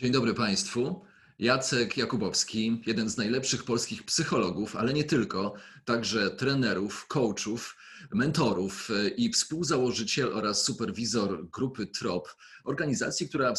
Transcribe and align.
Dzień 0.00 0.12
dobry 0.12 0.34
Państwu. 0.34 1.04
Jacek 1.38 1.96
Jakubowski, 1.96 2.82
jeden 2.86 3.08
z 3.08 3.16
najlepszych 3.16 3.64
polskich 3.64 4.02
psychologów, 4.02 4.76
ale 4.76 4.92
nie 4.92 5.04
tylko, 5.04 5.54
także 5.84 6.30
trenerów, 6.30 7.06
coachów, 7.06 7.76
mentorów 8.12 8.88
i 9.16 9.32
współzałożyciel 9.32 10.32
oraz 10.32 10.64
superwizor 10.64 11.50
grupy 11.50 11.86
TROP, 11.86 12.28
organizacji, 12.64 13.28
która 13.28 13.54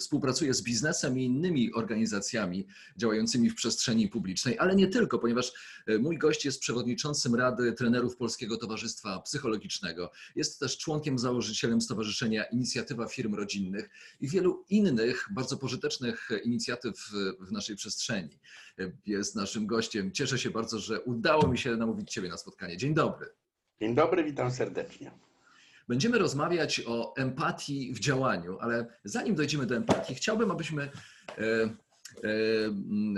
współpracuje 0.00 0.54
z 0.54 0.62
biznesem 0.62 1.18
i 1.18 1.24
innymi 1.24 1.72
organizacjami 1.74 2.66
działającymi 2.96 3.50
w 3.50 3.54
przestrzeni 3.54 4.08
publicznej, 4.08 4.58
ale 4.58 4.76
nie 4.76 4.88
tylko, 4.88 5.18
ponieważ 5.18 5.52
e, 5.86 5.98
mój 5.98 6.18
gość 6.18 6.44
jest 6.44 6.60
przewodniczącym 6.60 7.34
Rady 7.34 7.72
Trenerów 7.72 8.16
Polskiego 8.16 8.56
Towarzystwa 8.56 9.20
Psychologicznego. 9.20 10.10
Jest 10.36 10.60
też 10.60 10.78
członkiem 10.78 11.18
założycielem 11.18 11.80
Stowarzyszenia 11.80 12.44
Inicjatywa 12.44 13.06
Firm 13.08 13.34
Rodzinnych 13.34 13.90
i 14.20 14.28
wielu 14.28 14.64
innych 14.68 15.28
bardzo 15.30 15.56
pożytecznych 15.56 16.28
inicjatyw 16.44 17.10
w 17.40 17.52
naszej 17.52 17.76
przestrzeni. 17.76 18.38
E, 18.78 18.92
jest 19.06 19.36
naszym 19.36 19.66
gościem. 19.66 20.12
Cieszę 20.12 20.38
się 20.38 20.50
bardzo, 20.50 20.78
że 20.78 21.00
udało 21.00 21.48
mi 21.48 21.58
się 21.58 21.76
namówić 21.76 22.12
Ciebie 22.12 22.28
na 22.28 22.36
spotkanie. 22.36 22.76
Dzień 22.76 22.94
dobry. 22.94 23.45
Dzień 23.80 23.94
dobry, 23.94 24.24
witam 24.24 24.50
serdecznie. 24.50 25.10
Będziemy 25.88 26.18
rozmawiać 26.18 26.82
o 26.86 27.16
empatii 27.16 27.94
w 27.94 27.98
działaniu, 27.98 28.58
ale 28.60 28.86
zanim 29.04 29.34
dojdziemy 29.34 29.66
do 29.66 29.76
empatii, 29.76 30.14
chciałbym, 30.14 30.50
abyśmy 30.50 30.82
e, 30.82 30.90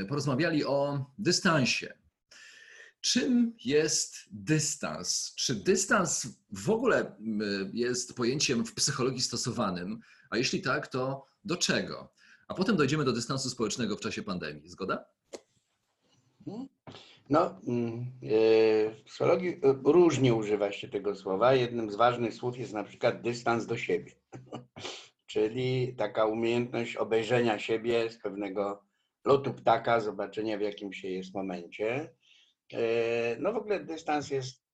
e, 0.00 0.04
porozmawiali 0.08 0.64
o 0.64 1.06
dystansie. 1.18 1.94
Czym 3.00 3.54
jest 3.64 4.16
dystans? 4.30 5.34
Czy 5.36 5.54
dystans 5.54 6.26
w 6.50 6.70
ogóle 6.70 7.16
jest 7.72 8.16
pojęciem 8.16 8.64
w 8.64 8.74
psychologii 8.74 9.22
stosowanym? 9.22 10.00
A 10.30 10.36
jeśli 10.36 10.62
tak, 10.62 10.86
to 10.86 11.26
do 11.44 11.56
czego? 11.56 12.12
A 12.48 12.54
potem 12.54 12.76
dojdziemy 12.76 13.04
do 13.04 13.12
dystansu 13.12 13.50
społecznego 13.50 13.96
w 13.96 14.00
czasie 14.00 14.22
pandemii. 14.22 14.68
Zgoda? 14.68 15.04
No, 17.30 17.60
mm, 17.66 18.12
e, 18.22 18.90
w 18.90 19.02
psychologii 19.04 19.48
e, 19.48 19.74
różnie 19.84 20.34
używa 20.34 20.72
się 20.72 20.88
tego 20.88 21.14
słowa. 21.14 21.54
Jednym 21.54 21.90
z 21.90 21.96
ważnych 21.96 22.34
słów 22.34 22.58
jest 22.58 22.72
na 22.72 22.84
przykład 22.84 23.22
dystans 23.22 23.66
do 23.66 23.76
siebie, 23.76 24.12
czyli 25.32 25.94
taka 25.96 26.26
umiejętność 26.26 26.96
obejrzenia 26.96 27.58
siebie 27.58 28.10
z 28.10 28.18
pewnego 28.18 28.84
lotu 29.24 29.54
ptaka, 29.54 30.00
zobaczenia 30.00 30.58
w 30.58 30.60
jakim 30.60 30.92
się 30.92 31.08
jest 31.08 31.34
momencie. 31.34 32.14
E, 32.72 33.36
no 33.38 33.52
w 33.52 33.56
ogóle 33.56 33.80
dystans 33.80 34.30
jest 34.30 34.64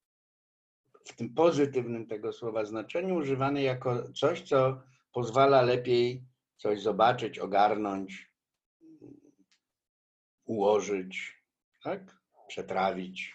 w 1.05 1.17
tym 1.17 1.35
pozytywnym 1.35 2.07
tego 2.07 2.33
słowa 2.33 2.65
znaczeniu 2.65 3.17
używany 3.17 3.63
jako 3.63 4.13
coś, 4.13 4.43
co 4.43 4.83
pozwala 5.13 5.63
lepiej 5.63 6.25
coś 6.57 6.83
zobaczyć, 6.83 7.39
ogarnąć, 7.39 8.33
ułożyć, 10.45 11.43
tak? 11.83 12.24
Przetrawić. 12.49 13.35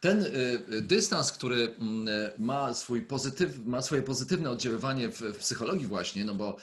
Ten 0.00 0.22
y, 0.22 0.28
y, 0.72 0.82
dystans, 0.82 1.32
który 1.32 1.74
mm, 1.78 2.08
ma, 2.38 2.74
swój 2.74 3.02
pozytyw, 3.02 3.58
ma 3.66 3.82
swoje 3.82 4.02
pozytywne 4.02 4.50
oddziaływanie 4.50 5.08
w, 5.08 5.20
w 5.20 5.38
psychologii 5.38 5.86
właśnie, 5.86 6.24
no 6.24 6.34
bo, 6.34 6.56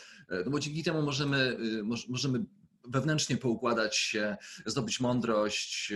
no 0.46 0.52
bo 0.52 0.60
dzięki 0.60 0.84
temu 0.84 1.02
możemy, 1.02 1.38
y, 1.38 1.84
możemy 2.10 2.46
wewnętrznie 2.88 3.38
poukładać 3.38 3.98
się, 3.98 4.38
zdobyć 4.66 5.00
mądrość, 5.00 5.94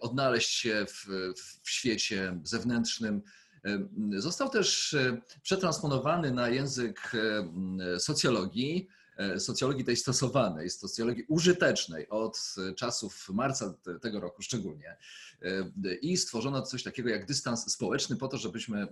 odnaleźć 0.00 0.50
się 0.50 0.86
w, 0.88 1.06
w 1.62 1.70
świecie 1.70 2.40
zewnętrznym. 2.42 3.22
Został 4.16 4.50
też 4.50 4.96
przetransponowany 5.42 6.30
na 6.30 6.48
język 6.48 7.12
socjologii, 7.98 8.88
socjologii 9.38 9.84
tej 9.84 9.96
stosowanej, 9.96 10.70
socjologii 10.70 11.24
użytecznej 11.28 12.08
od 12.08 12.54
czasów 12.76 13.28
marca 13.28 13.74
tego 14.02 14.20
roku 14.20 14.42
szczególnie. 14.42 14.96
E, 15.42 15.94
I 15.94 16.16
stworzono 16.16 16.62
coś 16.62 16.82
takiego 16.82 17.08
jak 17.08 17.26
dystans 17.26 17.72
społeczny 17.72 18.16
po 18.16 18.28
to, 18.28 18.38
żebyśmy 18.38 18.82
e, 18.82 18.88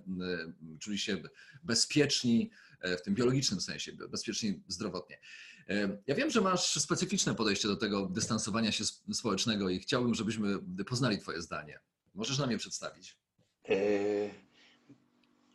czuli 0.80 0.98
się 0.98 1.22
bezpieczni 1.64 2.50
w 2.98 3.02
tym 3.02 3.14
biologicznym 3.14 3.60
sensie, 3.60 3.92
bezpieczni 3.92 4.62
zdrowotnie. 4.68 5.18
Ja 6.06 6.14
wiem, 6.14 6.30
że 6.30 6.40
masz 6.40 6.80
specyficzne 6.80 7.34
podejście 7.34 7.68
do 7.68 7.76
tego 7.76 8.06
dystansowania 8.06 8.72
się 8.72 8.84
społecznego 9.12 9.68
i 9.68 9.80
chciałbym, 9.80 10.14
żebyśmy 10.14 10.58
poznali 10.86 11.18
Twoje 11.18 11.42
zdanie. 11.42 11.80
Możesz 12.14 12.38
nam 12.38 12.50
je 12.50 12.58
przedstawić? 12.58 13.16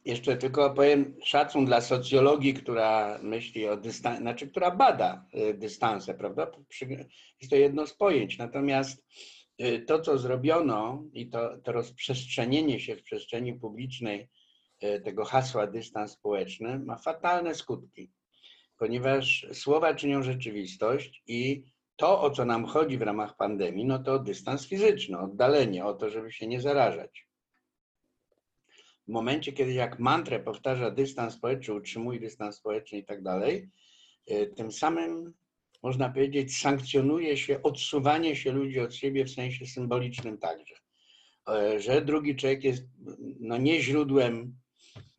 Jeszcze 0.05 0.37
tylko 0.37 0.69
powiem 0.69 1.15
szacun 1.23 1.65
dla 1.65 1.81
socjologii, 1.81 2.53
która 2.53 3.19
myśli 3.23 3.67
o 3.67 3.77
dystansie, 3.77 4.21
znaczy 4.21 4.47
która 4.47 4.71
bada 4.71 5.25
y, 5.35 5.53
dystanse, 5.53 6.13
prawda? 6.13 6.51
Jest 7.41 7.49
to 7.49 7.55
jedno 7.55 7.87
z 7.87 7.93
pojęć. 7.93 8.37
Natomiast 8.37 9.05
y, 9.61 9.79
to, 9.87 9.99
co 9.99 10.17
zrobiono 10.17 11.03
i 11.13 11.29
to, 11.29 11.57
to 11.57 11.71
rozprzestrzenienie 11.71 12.79
się 12.79 12.95
w 12.95 13.03
przestrzeni 13.03 13.53
publicznej 13.53 14.29
y, 14.83 15.01
tego 15.01 15.25
hasła 15.25 15.67
dystans 15.67 16.11
społeczny 16.11 16.79
ma 16.79 16.97
fatalne 16.97 17.55
skutki, 17.55 18.11
ponieważ 18.77 19.47
słowa 19.53 19.95
czynią 19.95 20.23
rzeczywistość 20.23 21.23
i 21.27 21.63
to, 21.95 22.21
o 22.21 22.31
co 22.31 22.45
nam 22.45 22.65
chodzi 22.65 22.97
w 22.97 23.01
ramach 23.01 23.35
pandemii, 23.35 23.85
no 23.85 23.99
to 23.99 24.19
dystans 24.19 24.67
fizyczny, 24.67 25.19
oddalenie, 25.19 25.85
o 25.85 25.93
to, 25.93 26.09
żeby 26.09 26.31
się 26.31 26.47
nie 26.47 26.61
zarażać 26.61 27.28
w 29.09 29.11
momencie, 29.11 29.53
kiedy 29.53 29.73
jak 29.73 29.99
mantrę 29.99 30.39
powtarza 30.39 30.91
dystans 30.91 31.33
społeczny, 31.33 31.73
utrzymuje 31.73 32.19
dystans 32.19 32.55
społeczny 32.55 32.97
i 32.97 33.05
tak 33.05 33.23
dalej, 33.23 33.69
e, 34.27 34.45
tym 34.45 34.71
samym 34.71 35.33
można 35.83 36.09
powiedzieć, 36.09 36.57
sankcjonuje 36.57 37.37
się 37.37 37.63
odsuwanie 37.63 38.35
się 38.35 38.51
ludzi 38.51 38.79
od 38.79 38.95
siebie 38.95 39.25
w 39.25 39.31
sensie 39.31 39.65
symbolicznym 39.65 40.37
także. 40.37 40.75
E, 41.49 41.79
że 41.79 42.01
drugi 42.01 42.35
człowiek 42.35 42.63
jest 42.63 42.83
no, 43.39 43.57
nie 43.57 43.81
źródłem 43.81 44.55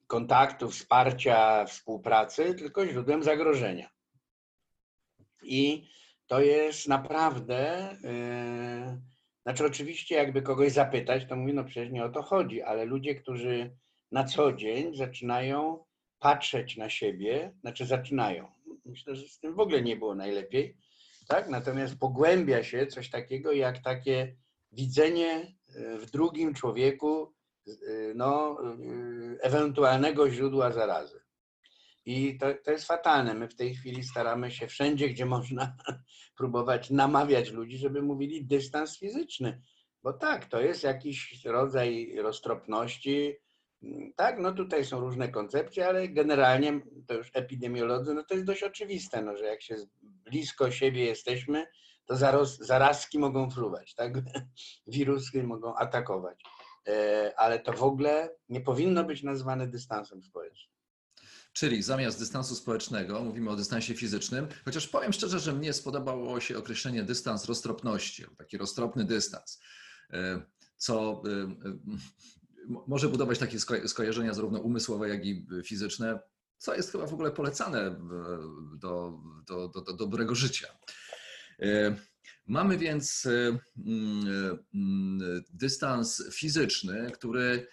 kontaktu, 0.06 0.70
wsparcia, 0.70 1.64
współpracy, 1.64 2.54
tylko 2.54 2.86
źródłem 2.86 3.22
zagrożenia. 3.22 3.90
I 5.42 5.88
to 6.26 6.40
jest 6.40 6.88
naprawdę, 6.88 7.88
yy, 8.02 9.09
znaczy 9.50 9.66
oczywiście 9.66 10.14
jakby 10.14 10.42
kogoś 10.42 10.72
zapytać, 10.72 11.26
to 11.28 11.36
mówi, 11.36 11.54
no 11.54 11.64
przecież 11.64 11.90
nie 11.90 12.04
o 12.04 12.08
to 12.08 12.22
chodzi, 12.22 12.62
ale 12.62 12.84
ludzie, 12.84 13.14
którzy 13.14 13.76
na 14.12 14.24
co 14.24 14.52
dzień 14.52 14.96
zaczynają 14.96 15.84
patrzeć 16.18 16.76
na 16.76 16.90
siebie, 16.90 17.52
znaczy 17.60 17.86
zaczynają. 17.86 18.46
Myślę, 18.84 19.16
że 19.16 19.28
z 19.28 19.38
tym 19.38 19.54
w 19.54 19.60
ogóle 19.60 19.82
nie 19.82 19.96
było 19.96 20.14
najlepiej, 20.14 20.76
tak? 21.28 21.48
Natomiast 21.48 21.98
pogłębia 21.98 22.62
się 22.62 22.86
coś 22.86 23.10
takiego 23.10 23.52
jak 23.52 23.78
takie 23.78 24.36
widzenie 24.72 25.56
e, 25.74 25.98
w 25.98 26.10
drugim 26.10 26.54
człowieku 26.54 27.34
e, 27.68 27.72
no, 28.14 28.58
e, 28.62 29.42
ewentualnego 29.42 30.30
źródła 30.30 30.72
zarazy. 30.72 31.19
I 32.10 32.38
to, 32.38 32.46
to 32.64 32.70
jest 32.70 32.84
fatalne. 32.84 33.34
My 33.34 33.48
w 33.48 33.54
tej 33.54 33.74
chwili 33.74 34.04
staramy 34.04 34.50
się 34.50 34.66
wszędzie, 34.66 35.08
gdzie 35.08 35.26
można 35.26 35.76
próbować 36.38 36.90
namawiać 36.90 37.50
ludzi, 37.50 37.78
żeby 37.78 38.02
mówili 38.02 38.46
dystans 38.46 38.98
fizyczny. 38.98 39.62
Bo 40.02 40.12
tak, 40.12 40.46
to 40.46 40.60
jest 40.60 40.82
jakiś 40.82 41.44
rodzaj 41.44 42.16
roztropności, 42.16 43.36
tak, 44.16 44.38
no 44.38 44.52
tutaj 44.52 44.84
są 44.84 45.00
różne 45.00 45.28
koncepcje, 45.28 45.88
ale 45.88 46.08
generalnie 46.08 46.80
to 47.06 47.14
już 47.14 47.30
epidemiolodzy, 47.34 48.14
no 48.14 48.24
to 48.24 48.34
jest 48.34 48.46
dość 48.46 48.62
oczywiste, 48.62 49.22
no, 49.22 49.36
że 49.36 49.44
jak 49.44 49.62
się 49.62 49.76
blisko 50.02 50.70
siebie 50.70 51.04
jesteśmy, 51.04 51.66
to 52.04 52.16
zaraz, 52.16 52.56
zarazki 52.58 53.18
mogą 53.18 53.50
fruwać, 53.50 53.94
tak? 53.94 54.12
Wirusy 54.86 55.42
mogą 55.42 55.74
atakować. 55.74 56.42
E, 56.88 57.32
ale 57.36 57.58
to 57.58 57.72
w 57.72 57.82
ogóle 57.82 58.36
nie 58.48 58.60
powinno 58.60 59.04
być 59.04 59.22
nazwane 59.22 59.66
dystansem 59.66 60.22
społecznym. 60.22 60.79
Czyli 61.60 61.82
zamiast 61.82 62.18
dystansu 62.18 62.54
społecznego 62.54 63.24
mówimy 63.24 63.50
o 63.50 63.56
dystansie 63.56 63.94
fizycznym, 63.94 64.46
chociaż 64.64 64.88
powiem 64.88 65.12
szczerze, 65.12 65.38
że 65.40 65.52
mnie 65.52 65.72
spodobało 65.72 66.40
się 66.40 66.58
określenie 66.58 67.02
dystans 67.02 67.44
roztropności, 67.44 68.24
taki 68.38 68.58
roztropny 68.58 69.04
dystans, 69.04 69.60
e, 70.12 70.42
co 70.76 71.22
e, 71.26 71.54
może 72.86 73.08
budować 73.08 73.38
takie 73.38 73.58
skojarzenia 73.86 74.34
zarówno 74.34 74.60
umysłowe, 74.60 75.08
jak 75.08 75.26
i 75.26 75.46
fizyczne, 75.64 76.20
co 76.58 76.74
jest 76.74 76.92
chyba 76.92 77.06
w 77.06 77.14
ogóle 77.14 77.30
polecane 77.30 77.90
do, 78.78 79.18
do, 79.46 79.68
do, 79.68 79.82
do 79.82 79.92
dobrego 79.92 80.34
życia. 80.34 80.68
Mamy 82.46 82.78
więc 82.78 83.28
dystans 85.52 86.22
fizyczny, 86.32 87.10
który 87.14 87.66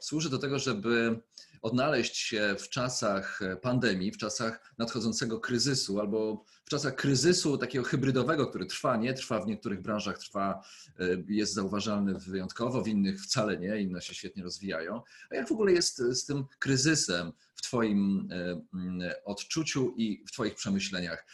służy 0.00 0.30
do 0.30 0.38
tego, 0.38 0.58
żeby 0.58 1.20
odnaleźć 1.62 2.16
się 2.16 2.56
w 2.58 2.68
czasach 2.68 3.40
pandemii, 3.62 4.12
w 4.12 4.18
czasach 4.18 4.74
nadchodzącego 4.78 5.40
kryzysu 5.40 6.00
albo 6.00 6.44
w 6.64 6.68
czasach 6.70 6.94
kryzysu 6.94 7.58
takiego 7.58 7.84
hybrydowego, 7.84 8.46
który 8.46 8.66
trwa, 8.66 8.96
nie 8.96 9.14
trwa 9.14 9.40
w 9.40 9.46
niektórych 9.46 9.82
branżach, 9.82 10.18
trwa, 10.18 10.64
jest 11.28 11.54
zauważalny 11.54 12.18
wyjątkowo, 12.18 12.82
w 12.82 12.88
innych 12.88 13.22
wcale 13.22 13.58
nie, 13.58 13.80
inne 13.80 14.02
się 14.02 14.14
świetnie 14.14 14.42
rozwijają. 14.42 15.02
A 15.30 15.34
jak 15.34 15.48
w 15.48 15.52
ogóle 15.52 15.72
jest 15.72 15.96
z 15.96 16.24
tym 16.24 16.44
kryzysem 16.58 17.32
w 17.54 17.62
Twoim 17.62 18.28
odczuciu 19.24 19.94
i 19.96 20.24
w 20.26 20.32
Twoich 20.32 20.54
przemyśleniach? 20.54 21.26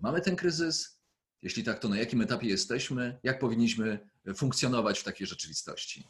Mamy 0.00 0.20
ten 0.20 0.36
kryzys? 0.36 0.98
Jeśli 1.42 1.64
tak, 1.64 1.78
to 1.78 1.88
na 1.88 1.96
jakim 1.96 2.20
etapie 2.20 2.48
jesteśmy? 2.48 3.18
Jak 3.22 3.38
powinniśmy 3.38 4.08
funkcjonować 4.36 5.00
w 5.00 5.04
takiej 5.04 5.26
rzeczywistości? 5.26 6.06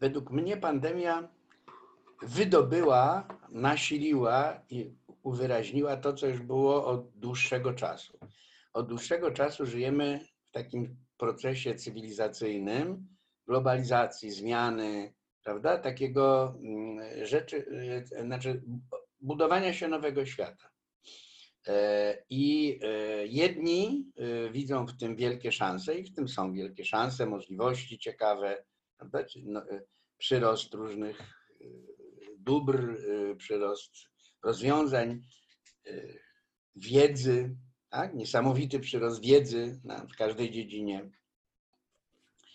Według 0.00 0.30
mnie 0.30 0.56
pandemia 0.56 1.28
wydobyła, 2.22 3.28
nasiliła 3.50 4.60
i 4.70 4.90
uwyraźniła 5.22 5.96
to, 5.96 6.12
co 6.12 6.26
już 6.26 6.40
było 6.40 6.86
od 6.86 7.10
dłuższego 7.14 7.72
czasu. 7.72 8.18
Od 8.72 8.88
dłuższego 8.88 9.30
czasu 9.30 9.66
żyjemy 9.66 10.20
w 10.44 10.50
takim 10.50 10.96
procesie 11.18 11.74
cywilizacyjnym, 11.74 13.08
globalizacji, 13.46 14.30
zmiany, 14.30 15.14
prawda? 15.44 15.78
Takiego 15.78 16.54
mm, 16.62 17.26
rzeczy, 17.26 17.66
e, 18.18 18.24
znaczy 18.24 18.62
budowania 19.20 19.72
się 19.72 19.88
nowego 19.88 20.26
świata. 20.26 20.70
E, 21.68 22.22
I 22.30 22.78
e, 22.82 23.26
jedni 23.26 24.12
widzą 24.52 24.86
w 24.86 24.96
tym 24.96 25.16
wielkie 25.16 25.52
szanse 25.52 25.94
i 25.94 26.04
w 26.04 26.14
tym 26.14 26.28
są 26.28 26.52
wielkie 26.52 26.84
szanse, 26.84 27.26
możliwości 27.26 27.98
ciekawe, 27.98 28.64
prawda? 28.98 29.24
No, 29.44 29.62
przyrost 30.18 30.74
różnych 30.74 31.18
dóbr, 32.38 32.96
przyrost 33.38 33.92
rozwiązań, 34.44 35.22
wiedzy, 36.76 37.56
tak? 37.90 38.14
niesamowity 38.14 38.80
przyrost 38.80 39.22
wiedzy 39.22 39.80
w 40.12 40.16
każdej 40.16 40.50
dziedzinie. 40.50 41.10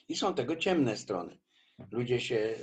I 0.10 0.16
są 0.16 0.34
tego 0.34 0.56
ciemne 0.56 0.98
strony. 0.98 1.38
Ludzie 1.92 2.20
się 2.20 2.56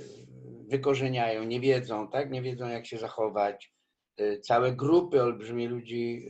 wykorzeniają, 0.67 1.43
nie 1.43 1.59
wiedzą, 1.59 2.09
tak? 2.09 2.31
nie 2.31 2.41
wiedzą 2.41 2.67
jak 2.67 2.85
się 2.85 2.97
zachować. 2.97 3.73
Całe 4.41 4.75
grupy 4.75 5.23
olbrzymie 5.23 5.69
ludzi 5.69 6.27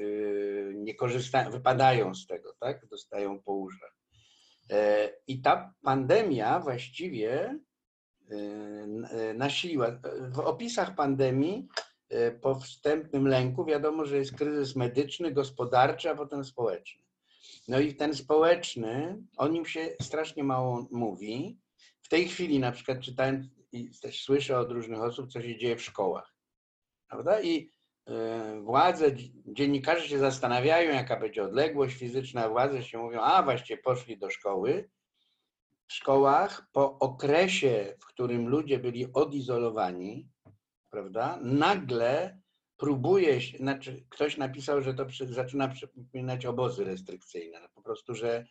nie 0.75 0.95
korzystają, 0.95 1.51
wypadają 1.51 2.15
z 2.15 2.27
tego, 2.27 2.53
tak? 2.59 2.87
dostają 2.87 3.43
po. 3.43 3.67
I 5.27 5.41
ta 5.41 5.73
pandemia 5.81 6.59
właściwie 6.59 7.59
Y, 8.31 9.33
nasiliła. 9.33 9.99
W 10.31 10.39
opisach 10.39 10.95
pandemii 10.95 11.67
po 12.41 12.55
wstępnym 12.55 13.27
lęku 13.27 13.65
wiadomo, 13.65 14.05
że 14.05 14.17
jest 14.17 14.35
kryzys 14.35 14.75
medyczny, 14.75 15.31
gospodarczy, 15.31 16.09
a 16.09 16.15
potem 16.15 16.45
społeczny. 16.45 17.03
No 17.67 17.79
i 17.79 17.95
ten 17.95 18.15
społeczny, 18.15 19.23
o 19.37 19.47
nim 19.47 19.65
się 19.65 19.95
strasznie 20.01 20.43
mało 20.43 20.87
mówi. 20.91 21.59
W 22.01 22.09
tej 22.09 22.27
chwili 22.27 22.59
na 22.59 22.71
przykład 22.71 22.99
czytałem 22.99 23.49
i 23.71 23.89
też 24.01 24.23
słyszę 24.23 24.59
od 24.59 24.71
różnych 24.71 25.01
osób, 25.01 25.31
co 25.31 25.41
się 25.41 25.57
dzieje 25.57 25.75
w 25.75 25.83
szkołach. 25.83 26.35
Prawda? 27.07 27.41
I 27.41 27.71
władze, 28.61 29.05
dziennikarze 29.45 30.07
się 30.07 30.19
zastanawiają, 30.19 30.93
jaka 30.93 31.19
będzie 31.19 31.43
odległość 31.43 31.95
fizyczna, 31.95 32.49
władze 32.49 32.83
się 32.83 32.97
mówią, 32.97 33.21
a 33.21 33.43
właściwie 33.43 33.81
poszli 33.81 34.17
do 34.17 34.29
szkoły, 34.29 34.89
w 35.87 35.93
szkołach 35.93 36.69
po 36.71 36.99
okresie, 36.99 37.95
w 38.01 38.05
którym 38.05 38.47
ludzie 38.47 38.79
byli 38.79 39.13
odizolowani, 39.13 40.29
prawda, 40.89 41.39
nagle 41.41 42.39
próbuje 42.77 43.41
się, 43.41 43.57
znaczy 43.57 44.05
ktoś 44.09 44.37
napisał, 44.37 44.81
że 44.81 44.93
to 44.93 45.05
przy, 45.05 45.27
zaczyna 45.27 45.67
przypominać 45.67 46.45
obozy 46.45 46.83
restrykcyjne. 46.83 47.59
No 47.59 47.67
po 47.75 47.81
prostu, 47.81 48.15
że 48.15 48.45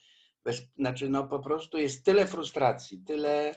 bez, 0.44 0.62
znaczy 0.76 1.08
no 1.08 1.28
po 1.28 1.38
prostu 1.38 1.78
jest 1.78 2.04
tyle 2.04 2.26
frustracji, 2.26 3.02
tyle 3.06 3.54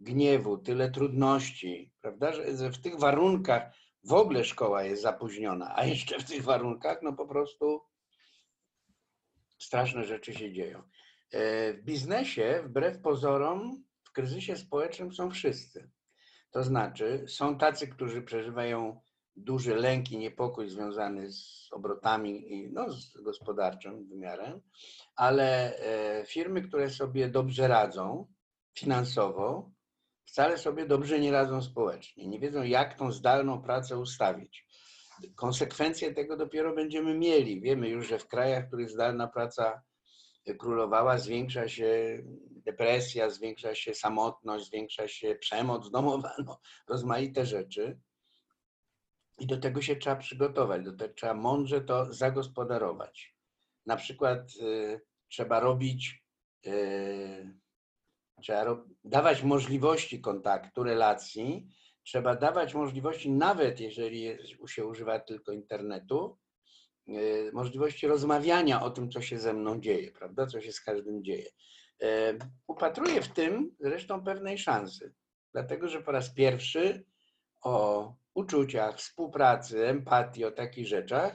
gniewu, 0.00 0.58
tyle 0.58 0.90
trudności, 0.90 1.92
prawda, 2.00 2.32
że 2.32 2.70
w 2.70 2.78
tych 2.78 2.98
warunkach 2.98 3.72
w 4.04 4.12
ogóle 4.12 4.44
szkoła 4.44 4.82
jest 4.82 5.02
zapóźniona, 5.02 5.76
a 5.76 5.84
jeszcze 5.84 6.18
w 6.18 6.24
tych 6.24 6.42
warunkach 6.42 6.98
no 7.02 7.12
po 7.12 7.26
prostu 7.26 7.80
straszne 9.58 10.04
rzeczy 10.04 10.34
się 10.34 10.52
dzieją. 10.52 10.78
E, 11.32 11.72
w 11.72 11.82
biznesie, 11.82 12.62
wbrew 12.64 13.00
pozorom, 13.00 13.84
w 14.04 14.12
kryzysie 14.12 14.56
społecznym 14.56 15.12
są 15.12 15.30
wszyscy. 15.30 15.90
To 16.50 16.62
znaczy, 16.62 17.24
są 17.28 17.58
tacy, 17.58 17.88
którzy 17.88 18.22
przeżywają 18.22 19.00
duży 19.36 19.74
lęk 19.74 20.10
i 20.12 20.18
niepokój 20.18 20.68
związany 20.68 21.32
z 21.32 21.68
obrotami 21.72 22.52
i 22.52 22.72
no, 22.72 22.92
z 22.92 23.20
gospodarczym 23.22 24.08
wymiarem, 24.08 24.60
ale 25.16 25.78
e, 25.78 26.26
firmy, 26.26 26.62
które 26.62 26.90
sobie 26.90 27.28
dobrze 27.28 27.68
radzą 27.68 28.26
finansowo, 28.74 29.70
wcale 30.30 30.58
sobie 30.58 30.86
dobrze 30.86 31.20
nie 31.20 31.32
radzą 31.32 31.62
społecznie. 31.62 32.28
Nie 32.28 32.40
wiedzą, 32.40 32.62
jak 32.62 32.98
tą 32.98 33.12
zdalną 33.12 33.62
pracę 33.62 33.98
ustawić. 33.98 34.66
Konsekwencje 35.34 36.14
tego 36.14 36.36
dopiero 36.36 36.74
będziemy 36.74 37.14
mieli. 37.14 37.60
Wiemy 37.60 37.88
już, 37.88 38.08
że 38.08 38.18
w 38.18 38.26
krajach, 38.26 38.64
w 38.64 38.66
których 38.68 38.90
zdalna 38.90 39.28
praca 39.28 39.82
królowała, 40.58 41.18
zwiększa 41.18 41.68
się 41.68 42.22
depresja, 42.50 43.30
zwiększa 43.30 43.74
się 43.74 43.94
samotność, 43.94 44.66
zwiększa 44.66 45.08
się 45.08 45.34
przemoc 45.34 45.90
domowa, 45.90 46.34
no, 46.46 46.60
rozmaite 46.88 47.46
rzeczy. 47.46 48.00
I 49.38 49.46
do 49.46 49.56
tego 49.56 49.82
się 49.82 49.96
trzeba 49.96 50.16
przygotować, 50.16 50.84
do 50.84 50.96
tego 50.96 51.14
trzeba 51.14 51.34
mądrze 51.34 51.80
to 51.80 52.12
zagospodarować. 52.12 53.36
Na 53.86 53.96
przykład 53.96 54.52
y, 54.62 55.00
trzeba 55.28 55.60
robić, 55.60 56.24
y, 56.66 57.54
trzeba 58.40 58.84
dawać 59.04 59.42
możliwości 59.42 60.20
kontaktu, 60.20 60.82
relacji, 60.82 61.68
trzeba 62.02 62.36
dawać 62.36 62.74
możliwości, 62.74 63.30
nawet 63.30 63.80
jeżeli 63.80 64.38
się 64.66 64.86
używa 64.86 65.20
tylko 65.20 65.52
internetu, 65.52 66.38
E, 67.08 67.52
możliwości 67.52 68.06
rozmawiania 68.06 68.82
o 68.82 68.90
tym, 68.90 69.10
co 69.10 69.20
się 69.22 69.38
ze 69.38 69.52
mną 69.52 69.80
dzieje, 69.80 70.12
prawda, 70.12 70.46
co 70.46 70.60
się 70.60 70.72
z 70.72 70.80
każdym 70.80 71.24
dzieje. 71.24 71.50
E, 72.02 72.38
upatruję 72.66 73.22
w 73.22 73.28
tym 73.28 73.76
zresztą 73.80 74.24
pewnej 74.24 74.58
szansy, 74.58 75.14
dlatego 75.52 75.88
że 75.88 76.02
po 76.02 76.12
raz 76.12 76.34
pierwszy 76.34 77.04
o 77.62 78.14
uczuciach, 78.34 78.96
współpracy, 78.96 79.86
empatii, 79.86 80.44
o 80.44 80.50
takich 80.50 80.86
rzeczach 80.86 81.34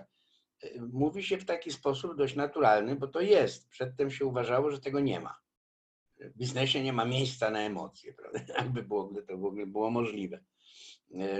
e, 0.63 0.67
mówi 0.79 1.23
się 1.23 1.37
w 1.37 1.45
taki 1.45 1.71
sposób 1.71 2.17
dość 2.17 2.35
naturalny, 2.35 2.95
bo 2.95 3.07
to 3.07 3.21
jest. 3.21 3.69
Przedtem 3.69 4.11
się 4.11 4.25
uważało, 4.25 4.71
że 4.71 4.79
tego 4.79 4.99
nie 4.99 5.19
ma. 5.19 5.44
W 6.19 6.37
biznesie 6.37 6.83
nie 6.83 6.93
ma 6.93 7.05
miejsca 7.05 7.49
na 7.49 7.59
emocje, 7.59 8.13
prawda? 8.13 8.39
Jakby 8.57 8.83
było, 8.83 9.07
gdy 9.07 9.23
to 9.23 9.37
w 9.37 9.45
ogóle 9.45 9.65
było 9.65 9.91
możliwe. 9.91 10.39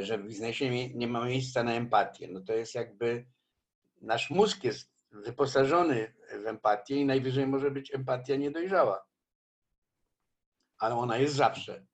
Że 0.01 0.17
w 0.17 0.27
biznesie 0.27 0.89
nie 0.89 1.07
ma 1.07 1.25
miejsca 1.25 1.63
na 1.63 1.73
empatię. 1.73 2.27
No 2.27 2.41
to 2.41 2.53
jest 2.53 2.75
jakby 2.75 3.25
nasz 4.01 4.29
mózg 4.29 4.63
jest 4.63 4.91
wyposażony 5.11 6.13
w 6.43 6.47
empatię 6.47 6.95
i 6.95 7.05
najwyżej 7.05 7.47
może 7.47 7.71
być 7.71 7.95
empatia 7.95 8.35
niedojrzała. 8.35 9.05
Ale 10.77 10.95
ona 10.95 11.17
jest 11.17 11.35
zawsze. 11.35 11.85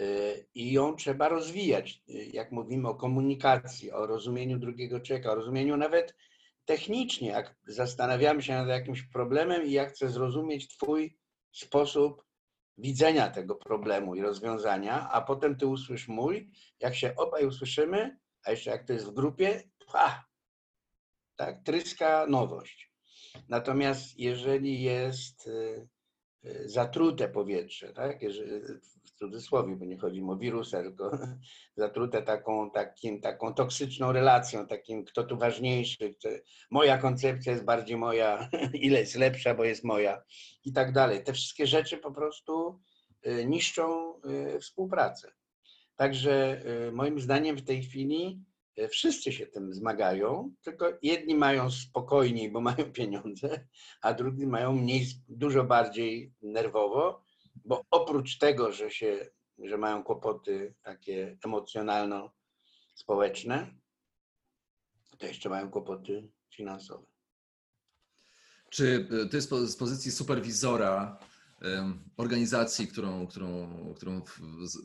Y, 0.00 0.46
I 0.54 0.72
ją 0.72 0.96
trzeba 0.96 1.28
rozwijać. 1.28 2.02
Y, 2.08 2.30
jak 2.32 2.52
mówimy 2.52 2.88
o 2.88 2.94
komunikacji, 2.94 3.92
o 3.92 4.06
rozumieniu 4.06 4.58
drugiego 4.58 5.00
człowieka, 5.00 5.32
o 5.32 5.34
rozumieniu 5.34 5.76
nawet 5.76 6.16
technicznie, 6.64 7.28
jak 7.28 7.54
zastanawiamy 7.66 8.42
się 8.42 8.52
nad 8.52 8.68
jakimś 8.68 9.02
problemem 9.02 9.66
i 9.66 9.72
ja 9.72 9.86
chcę 9.86 10.08
zrozumieć 10.08 10.68
Twój 10.68 11.18
sposób 11.52 12.24
widzenia 12.78 13.30
tego 13.30 13.54
problemu 13.54 14.14
i 14.14 14.22
rozwiązania, 14.22 15.10
a 15.10 15.20
potem 15.20 15.56
Ty 15.56 15.66
usłysz 15.66 16.08
mój, 16.08 16.50
jak 16.80 16.94
się 16.94 17.16
obaj 17.16 17.46
usłyszymy, 17.46 18.18
a 18.44 18.50
jeszcze 18.50 18.70
jak 18.70 18.86
to 18.86 18.92
jest 18.92 19.06
w 19.06 19.14
grupie, 19.14 19.62
ha, 19.88 20.24
tak, 21.36 21.62
tryska 21.64 22.26
nowość. 22.26 22.92
Natomiast 23.48 24.18
jeżeli 24.18 24.82
jest 24.82 25.46
y, 25.46 25.88
y, 26.44 26.68
zatrute 26.68 27.28
powietrze, 27.28 27.92
tak, 27.92 28.22
cudzysłowie, 29.22 29.76
bo 29.76 29.84
nie 29.84 29.98
chodzi 29.98 30.22
o 30.22 30.36
wirusa, 30.36 30.82
tylko 30.82 31.18
zatrute 31.76 32.22
taką, 32.22 32.70
takim, 32.70 33.20
taką 33.20 33.54
toksyczną 33.54 34.12
relacją, 34.12 34.66
takim 34.66 35.04
kto 35.04 35.24
tu 35.24 35.38
ważniejszy, 35.38 36.14
moja 36.70 36.98
koncepcja 36.98 37.52
jest 37.52 37.64
bardziej 37.64 37.96
moja, 37.96 38.48
ile 38.86 39.00
jest 39.00 39.16
lepsza, 39.16 39.54
bo 39.54 39.64
jest 39.64 39.84
moja 39.84 40.22
i 40.64 40.72
tak 40.72 40.92
dalej. 40.92 41.24
Te 41.24 41.32
wszystkie 41.32 41.66
rzeczy 41.66 41.98
po 41.98 42.12
prostu 42.12 42.80
y, 43.26 43.44
niszczą 43.46 44.14
y, 44.56 44.60
współpracę. 44.60 45.32
Także 45.96 46.62
y, 46.88 46.92
moim 46.92 47.20
zdaniem 47.20 47.56
w 47.56 47.64
tej 47.64 47.82
chwili 47.82 48.40
wszyscy 48.90 49.32
się 49.32 49.46
tym 49.46 49.74
zmagają, 49.74 50.54
tylko 50.62 50.92
jedni 51.02 51.34
mają 51.34 51.70
spokojniej, 51.70 52.50
bo 52.50 52.60
mają 52.70 52.92
pieniądze, 52.92 53.66
a 54.00 54.14
drudzy 54.14 54.46
mają 54.46 54.72
mniej, 54.72 55.06
dużo 55.28 55.64
bardziej 55.64 56.32
nerwowo, 56.42 57.21
bo 57.54 57.84
oprócz 57.90 58.38
tego, 58.38 58.72
że, 58.72 58.90
się, 58.90 59.30
że 59.58 59.78
mają 59.78 60.04
kłopoty 60.04 60.74
takie 60.82 61.38
emocjonalno-społeczne, 61.44 63.74
to 65.18 65.26
jeszcze 65.26 65.48
mają 65.48 65.70
kłopoty 65.70 66.28
finansowe. 66.50 67.06
Czy 68.70 69.08
y, 69.24 69.28
ty 69.28 69.40
z 69.40 69.46
po- 69.46 69.66
z 69.66 69.76
pozycji 69.76 70.12
superwizora 70.12 71.18
organizacji, 72.16 72.88
którą, 72.88 73.26
którą, 73.26 73.68
którą 73.96 74.22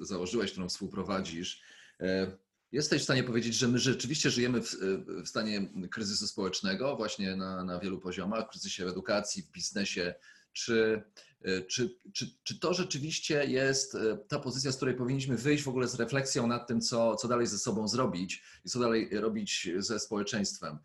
założyłeś, 0.02 0.52
którą 0.52 0.70
współprowadzisz, 0.70 1.62
e, 2.00 2.38
jesteś 2.72 3.02
w 3.02 3.04
stanie 3.04 3.24
powiedzieć, 3.24 3.56
że 3.56 3.68
my 3.68 3.80
rzeczywiście 3.80 4.30
żyjemy 4.30 4.62
w, 4.62 4.76
w 5.24 5.28
stanie 5.28 5.70
kryzysu 5.92 6.28
społecznego, 6.28 6.96
właśnie 6.96 7.36
na, 7.36 7.64
na 7.64 7.80
wielu 7.80 8.00
poziomach, 8.00 8.50
kryzysie 8.50 8.86
w 8.86 8.88
edukacji, 8.88 9.44
w 9.44 9.52
biznesie. 9.52 10.16
Czy, 10.58 11.04
e, 11.42 11.62
czy, 11.62 11.96
czy, 12.14 12.32
czy 12.44 12.60
to 12.60 12.74
rzeczywiście 12.74 13.46
jest 13.46 13.96
e, 13.96 14.18
ta 14.28 14.40
pozycja, 14.40 14.72
z 14.72 14.76
której 14.76 14.96
powinniśmy 14.96 15.38
wyjść 15.38 15.64
w 15.64 15.68
ogóle 15.68 15.88
z 15.88 15.96
refleksją 15.96 16.48
nad 16.48 16.68
tym, 16.68 16.82
co, 16.82 17.16
co 17.16 17.28
dalej 17.28 17.48
ze 17.48 17.60
sobą 17.60 17.88
zrobić 17.88 18.44
i 18.66 18.70
co 18.70 18.80
dalej 18.80 19.10
robić 19.12 19.70
ze 19.78 20.00
społeczeństwem? 20.00 20.78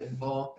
E, 0.00 0.10
Bo 0.12 0.56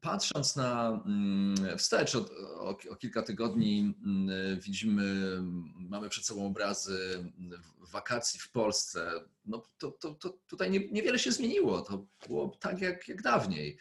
patrząc 0.00 0.56
na 0.56 1.02
mm, 1.06 1.78
wstecz 1.78 2.14
od, 2.14 2.30
o, 2.56 2.76
o 2.90 2.96
kilka 2.96 3.22
tygodni 3.22 3.94
mm, 4.04 4.60
widzimy, 4.60 5.38
mamy 5.78 6.08
przed 6.08 6.26
sobą 6.26 6.46
obrazy 6.46 7.18
mm, 7.38 7.62
wakacji 7.92 8.40
w 8.40 8.50
Polsce. 8.50 9.12
No 9.44 9.62
to, 9.78 9.90
to, 9.90 10.14
to 10.14 10.38
tutaj 10.46 10.70
nie, 10.70 10.88
niewiele 10.88 11.18
się 11.18 11.32
zmieniło. 11.32 11.80
To 11.82 12.06
było 12.26 12.56
tak 12.60 12.80
jak, 12.80 13.08
jak 13.08 13.22
dawniej. 13.22 13.78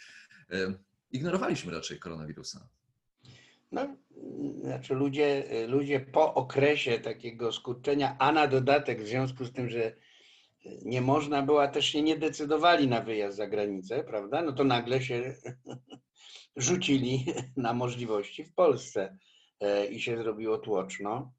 Ignorowaliśmy 1.11 1.71
raczej 1.71 1.99
koronawirusa. 1.99 2.69
No, 3.71 3.97
znaczy 4.61 4.93
ludzie, 4.93 5.43
ludzie 5.67 5.99
po 5.99 6.33
okresie 6.33 6.99
takiego 6.99 7.51
skurczenia, 7.51 8.15
a 8.19 8.31
na 8.31 8.47
dodatek 8.47 9.01
w 9.01 9.07
związku 9.07 9.45
z 9.45 9.53
tym, 9.53 9.69
że 9.69 9.95
nie 10.81 11.01
można 11.01 11.41
było, 11.41 11.63
a 11.63 11.67
też 11.67 11.85
się 11.85 12.01
nie 12.01 12.17
decydowali 12.17 12.87
na 12.87 13.01
wyjazd 13.01 13.37
za 13.37 13.47
granicę, 13.47 14.03
prawda? 14.03 14.41
No 14.41 14.51
to 14.53 14.63
nagle 14.63 15.01
się 15.01 15.35
rzucili 16.55 17.25
na 17.57 17.73
możliwości 17.73 18.43
w 18.43 18.53
Polsce 18.53 19.17
e, 19.59 19.85
i 19.85 20.01
się 20.01 20.17
zrobiło 20.17 20.57
tłoczno. 20.57 21.33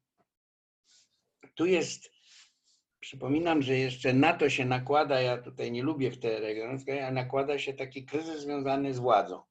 Tu 1.55 1.65
jest, 1.65 2.11
przypominam, 2.99 3.61
że 3.61 3.77
jeszcze 3.77 4.13
na 4.13 4.33
to 4.33 4.49
się 4.49 4.65
nakłada, 4.65 5.21
ja 5.21 5.37
tutaj 5.37 5.71
nie 5.71 5.83
lubię 5.83 6.11
w 6.11 6.19
te 6.19 6.39
regiony, 6.39 7.11
nakłada 7.11 7.59
się 7.59 7.73
taki 7.73 8.05
kryzys 8.05 8.41
związany 8.41 8.93
z 8.93 8.99
władzą 8.99 9.41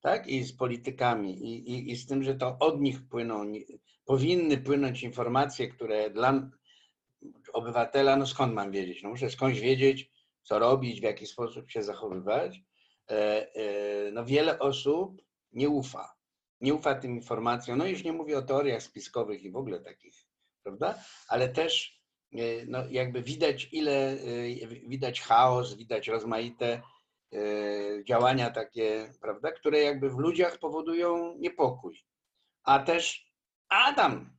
tak? 0.00 0.26
I 0.26 0.44
z 0.44 0.56
politykami, 0.56 1.32
i, 1.32 1.72
i, 1.72 1.90
i 1.90 1.96
z 1.96 2.06
tym, 2.06 2.22
że 2.22 2.34
to 2.34 2.56
od 2.60 2.80
nich 2.80 3.08
płyną, 3.08 3.52
powinny 4.04 4.58
płynąć 4.58 5.02
informacje, 5.02 5.68
które 5.68 6.10
dla 6.10 6.50
obywatela, 7.52 8.16
no 8.16 8.26
skąd 8.26 8.54
mam 8.54 8.70
wiedzieć? 8.70 9.02
No 9.02 9.08
muszę 9.08 9.30
skądś 9.30 9.60
wiedzieć, 9.60 10.10
co 10.42 10.58
robić, 10.58 11.00
w 11.00 11.02
jaki 11.02 11.26
sposób 11.26 11.70
się 11.70 11.82
zachowywać. 11.82 12.60
E, 13.10 13.54
e, 13.54 14.10
No 14.12 14.24
wiele 14.24 14.58
osób 14.58 15.22
nie 15.52 15.68
ufa. 15.68 16.14
Nie 16.60 16.74
ufa 16.74 16.94
tym 16.94 17.14
informacjom. 17.14 17.78
No 17.78 17.86
już 17.86 18.04
nie 18.04 18.12
mówię 18.12 18.38
o 18.38 18.42
teoriach 18.42 18.82
spiskowych 18.82 19.42
i 19.42 19.50
w 19.50 19.56
ogóle 19.56 19.80
takich, 19.80 20.26
prawda? 20.62 20.94
Ale 21.28 21.48
też 21.48 22.00
e, 22.32 22.38
no 22.66 22.78
jakby 22.90 23.22
widać 23.22 23.68
ile, 23.72 24.16
widać 24.88 25.20
chaos, 25.20 25.74
widać 25.74 26.08
rozmaite 26.08 26.82
działania 28.04 28.50
takie, 28.50 29.12
prawda, 29.20 29.52
które 29.52 29.78
jakby 29.80 30.10
w 30.10 30.18
ludziach 30.18 30.58
powodują 30.58 31.34
niepokój. 31.38 32.04
A 32.62 32.78
też 32.78 33.32
Adam, 33.68 34.38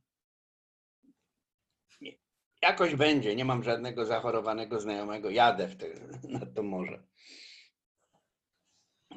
jakoś 2.62 2.94
będzie, 2.94 3.36
nie 3.36 3.44
mam 3.44 3.64
żadnego 3.64 4.04
zachorowanego 4.04 4.80
znajomego, 4.80 5.30
jadę 5.30 5.68
w 5.68 5.76
te, 5.76 5.86
na 6.38 6.46
to 6.46 6.62
morze. 6.62 7.02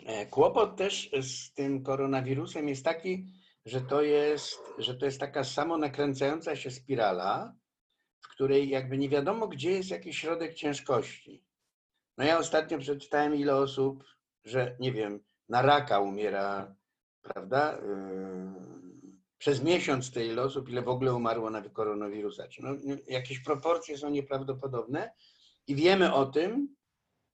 E, 0.05 0.25
Kłopot 0.25 0.77
też 0.77 1.11
z 1.21 1.53
tym 1.53 1.83
koronawirusem 1.83 2.69
jest 2.69 2.85
taki, 2.85 3.25
że 3.65 3.81
to 3.81 4.01
jest, 4.01 4.59
że 4.77 4.95
to 4.95 5.05
jest 5.05 5.19
taka 5.19 5.43
samonakręcająca 5.43 6.55
się 6.55 6.71
spirala, 6.71 7.55
w 8.21 8.27
której 8.27 8.69
jakby 8.69 8.97
nie 8.97 9.09
wiadomo, 9.09 9.47
gdzie 9.47 9.71
jest 9.71 9.89
jakiś 9.89 10.19
środek 10.19 10.53
ciężkości. 10.53 11.42
No 12.17 12.23
ja 12.23 12.37
ostatnio 12.37 12.77
przeczytałem, 12.77 13.35
ile 13.35 13.55
osób, 13.55 14.03
że 14.43 14.75
nie 14.79 14.91
wiem, 14.91 15.19
na 15.49 15.61
raka 15.61 15.99
umiera, 15.99 16.75
prawda? 17.21 17.77
Yy, 17.77 19.13
Przez 19.37 19.63
miesiąc 19.63 20.11
tyle 20.11 20.25
ile 20.25 20.41
osób, 20.41 20.69
ile 20.69 20.81
w 20.81 20.89
ogóle 20.89 21.13
umarło 21.13 21.49
na 21.49 21.61
koronawirusa. 21.61 22.43
No, 22.59 22.69
jakieś 23.07 23.39
proporcje 23.39 23.97
są 23.97 24.09
nieprawdopodobne 24.09 25.13
i 25.67 25.75
wiemy 25.75 26.13
o 26.13 26.25
tym, 26.25 26.75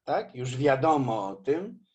tak? 0.03 0.35
Już 0.35 0.57
wiadomo 0.57 1.27
o 1.27 1.35
tym, 1.35 1.85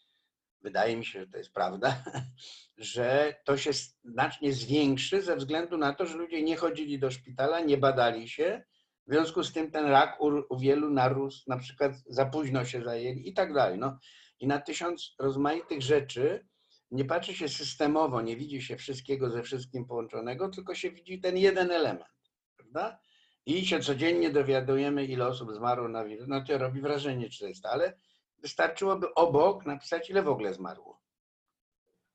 wydaje 0.60 0.96
mi 0.96 1.04
się, 1.04 1.20
że 1.20 1.26
to 1.26 1.38
jest 1.38 1.52
prawda, 1.52 2.04
że 2.92 3.34
to 3.44 3.56
się 3.56 3.70
znacznie 4.04 4.52
zwiększy 4.52 5.22
ze 5.22 5.36
względu 5.36 5.76
na 5.76 5.94
to, 5.94 6.06
że 6.06 6.16
ludzie 6.16 6.42
nie 6.42 6.56
chodzili 6.56 6.98
do 6.98 7.10
szpitala, 7.10 7.60
nie 7.60 7.78
badali 7.78 8.28
się, 8.28 8.64
w 9.06 9.12
związku 9.12 9.44
z 9.44 9.52
tym 9.52 9.70
ten 9.70 9.86
rak 9.86 10.20
u, 10.20 10.54
u 10.54 10.58
wielu 10.58 10.90
narósł, 10.90 11.44
na 11.46 11.58
przykład 11.58 11.92
za 12.06 12.26
późno 12.26 12.64
się 12.64 12.82
zajęli 12.84 13.28
i 13.28 13.34
tak 13.34 13.54
dalej. 13.54 13.78
No, 13.78 13.98
I 14.40 14.46
na 14.46 14.58
tysiąc 14.58 15.14
rozmaitych 15.18 15.82
rzeczy 15.82 16.46
nie 16.90 17.04
patrzy 17.04 17.34
się 17.34 17.48
systemowo, 17.48 18.22
nie 18.22 18.36
widzi 18.36 18.62
się 18.62 18.76
wszystkiego 18.76 19.30
ze 19.30 19.42
wszystkim 19.42 19.86
połączonego, 19.86 20.48
tylko 20.48 20.74
się 20.74 20.90
widzi 20.90 21.20
ten 21.20 21.36
jeden 21.36 21.70
element, 21.70 22.10
prawda? 22.56 22.98
I 23.46 23.66
się 23.66 23.80
codziennie 23.80 24.30
dowiadujemy, 24.30 25.04
ile 25.04 25.26
osób 25.26 25.52
zmarło 25.54 25.88
na 25.88 26.04
wirus. 26.04 26.28
No 26.28 26.44
to 26.44 26.58
robi 26.58 26.80
wrażenie 26.80 27.30
400, 27.30 27.70
ale 27.70 27.98
wystarczyłoby 28.38 29.14
obok 29.14 29.66
napisać, 29.66 30.10
ile 30.10 30.22
w 30.22 30.28
ogóle 30.28 30.54
zmarło. 30.54 31.03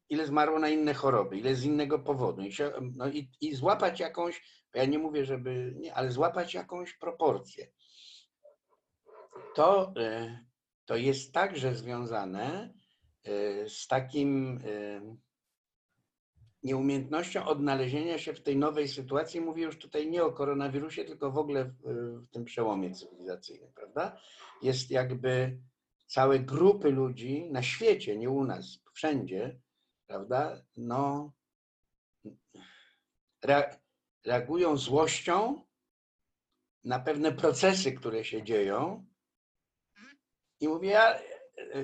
Ile 0.10 0.26
zmarło 0.26 0.60
na 0.60 0.70
inne 0.70 0.94
choroby, 0.94 1.38
ile 1.38 1.56
z 1.56 1.64
innego 1.64 2.00
powodu. 2.00 2.42
I, 2.42 2.52
się, 2.52 2.72
no 2.96 3.10
i, 3.10 3.32
i 3.42 3.56
złapać 3.56 4.00
jakąś, 4.00 4.66
ja 4.74 4.86
nie 4.86 5.00
mówię, 5.00 5.26
żeby, 5.26 5.76
nie, 5.78 5.94
ale 5.94 6.12
złapać 6.12 6.54
jakąś 6.54 6.94
proporcję. 6.94 7.68
To, 9.56 9.94
e, 9.98 10.40
to 10.86 10.96
jest 10.96 11.34
także 11.34 11.76
związane 11.76 12.74
e, 13.24 13.70
z 13.70 13.88
takim 13.88 14.60
e, 14.66 15.02
nieumiejętnością 16.64 17.46
odnalezienia 17.46 18.18
się 18.18 18.34
w 18.34 18.44
tej 18.44 18.58
nowej 18.58 18.88
sytuacji. 18.88 19.42
Mówię 19.42 19.64
już 19.64 19.78
tutaj 19.78 20.10
nie 20.10 20.24
o 20.24 20.32
koronawirusie, 20.32 21.06
tylko 21.06 21.32
w 21.32 21.38
ogóle 21.38 21.66
w, 21.66 21.76
w 22.28 22.30
tym 22.30 22.46
przełomie 22.46 22.92
cywilizacyjnym, 22.92 23.72
prawda? 23.76 24.18
Jest 24.62 24.92
jakby 24.92 25.60
całe 26.08 26.40
grupy 26.40 26.92
ludzi 26.92 27.50
na 27.52 27.64
świecie, 27.64 28.18
nie 28.18 28.30
u 28.30 28.44
nas, 28.44 28.80
wszędzie, 28.94 29.60
prawda? 30.10 30.62
No, 30.78 31.32
rea- 33.46 33.80
reagują 34.26 34.78
złością 34.78 35.62
na 36.84 37.00
pewne 37.00 37.32
procesy, 37.32 37.92
które 37.92 38.24
się 38.26 38.44
dzieją. 38.44 39.06
I 40.60 40.68
mówię, 40.68 40.90
ja, 40.90 41.20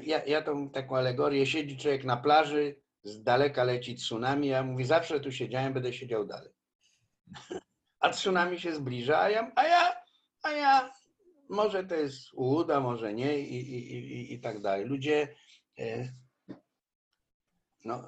ja, 0.04 0.26
ja 0.26 0.42
tą 0.42 0.70
taką 0.70 0.98
alegorię, 0.98 1.46
siedzi 1.46 1.78
człowiek 1.78 2.04
na 2.04 2.18
plaży, 2.18 2.82
z 3.04 3.24
daleka 3.24 3.64
leci 3.64 3.96
tsunami, 3.96 4.48
ja 4.48 4.64
mówię, 4.64 4.86
zawsze 4.86 5.20
tu 5.20 5.32
siedziałem, 5.32 5.74
będę 5.74 5.94
siedział 5.94 6.26
dalej. 6.26 6.52
A 8.00 8.10
tsunami 8.10 8.60
się 8.60 8.76
zbliża, 8.76 9.20
a 9.20 9.30
ja, 9.30 9.52
a 9.56 9.68
ja, 9.68 9.96
a 10.44 10.52
ja 10.52 10.94
może 11.50 11.84
to 11.84 11.96
jest 11.96 12.34
ułuda, 12.34 12.80
może 12.80 13.14
nie 13.14 13.40
i, 13.40 13.56
i, 13.56 13.94
i, 13.94 14.34
i 14.34 14.40
tak 14.40 14.62
dalej. 14.62 14.86
Ludzie, 14.86 15.36
e, 15.80 16.14
no, 17.86 18.04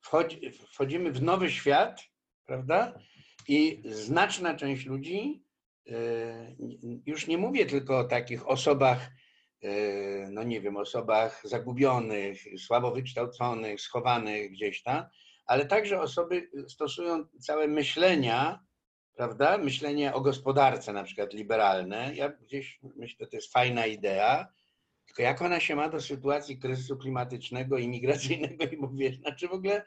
wchodzi, 0.00 0.50
wchodzimy 0.72 1.12
w 1.12 1.22
nowy 1.22 1.50
świat, 1.50 2.02
prawda? 2.46 2.98
I 3.48 3.82
znaczna 3.84 4.54
część 4.54 4.86
ludzi, 4.86 5.44
e, 5.88 6.56
już 7.06 7.26
nie 7.26 7.38
mówię 7.38 7.66
tylko 7.66 7.98
o 7.98 8.04
takich 8.04 8.48
osobach, 8.48 9.10
e, 9.62 9.70
no 10.30 10.42
nie 10.42 10.60
wiem, 10.60 10.76
osobach 10.76 11.42
zagubionych, 11.44 12.38
słabo 12.58 12.90
wykształconych, 12.90 13.80
schowanych 13.80 14.50
gdzieś 14.50 14.82
tam, 14.82 15.04
ale 15.46 15.66
także 15.66 16.00
osoby 16.00 16.50
stosują 16.68 17.24
całe 17.40 17.68
myślenia, 17.68 18.64
prawda? 19.16 19.58
Myślenie 19.58 20.14
o 20.14 20.20
gospodarce, 20.20 20.92
na 20.92 21.04
przykład 21.04 21.32
liberalne. 21.32 22.14
Ja 22.14 22.28
gdzieś 22.28 22.80
myślę, 22.96 23.26
to 23.26 23.36
jest 23.36 23.52
fajna 23.52 23.86
idea, 23.86 24.48
tylko 25.10 25.22
jak 25.22 25.42
ona 25.42 25.60
się 25.60 25.76
ma 25.76 25.88
do 25.88 26.00
sytuacji 26.00 26.58
kryzysu 26.58 26.96
klimatycznego 26.96 27.78
i 27.78 27.88
migracyjnego 27.88 28.64
i 28.64 28.76
mówię, 28.76 29.12
znaczy 29.12 29.48
w 29.48 29.52
ogóle 29.52 29.86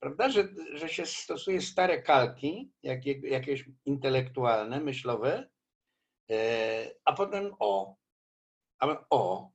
prawda, 0.00 0.30
że, 0.30 0.48
że 0.72 0.88
się 0.88 1.06
stosuje 1.06 1.60
stare 1.60 2.02
kalki, 2.02 2.70
jakie, 2.82 3.12
jakieś 3.12 3.64
intelektualne, 3.84 4.80
myślowe, 4.80 5.48
e, 6.30 6.90
a 7.04 7.12
potem 7.12 7.54
o, 7.58 7.96
a 8.78 9.04
o, 9.10 9.50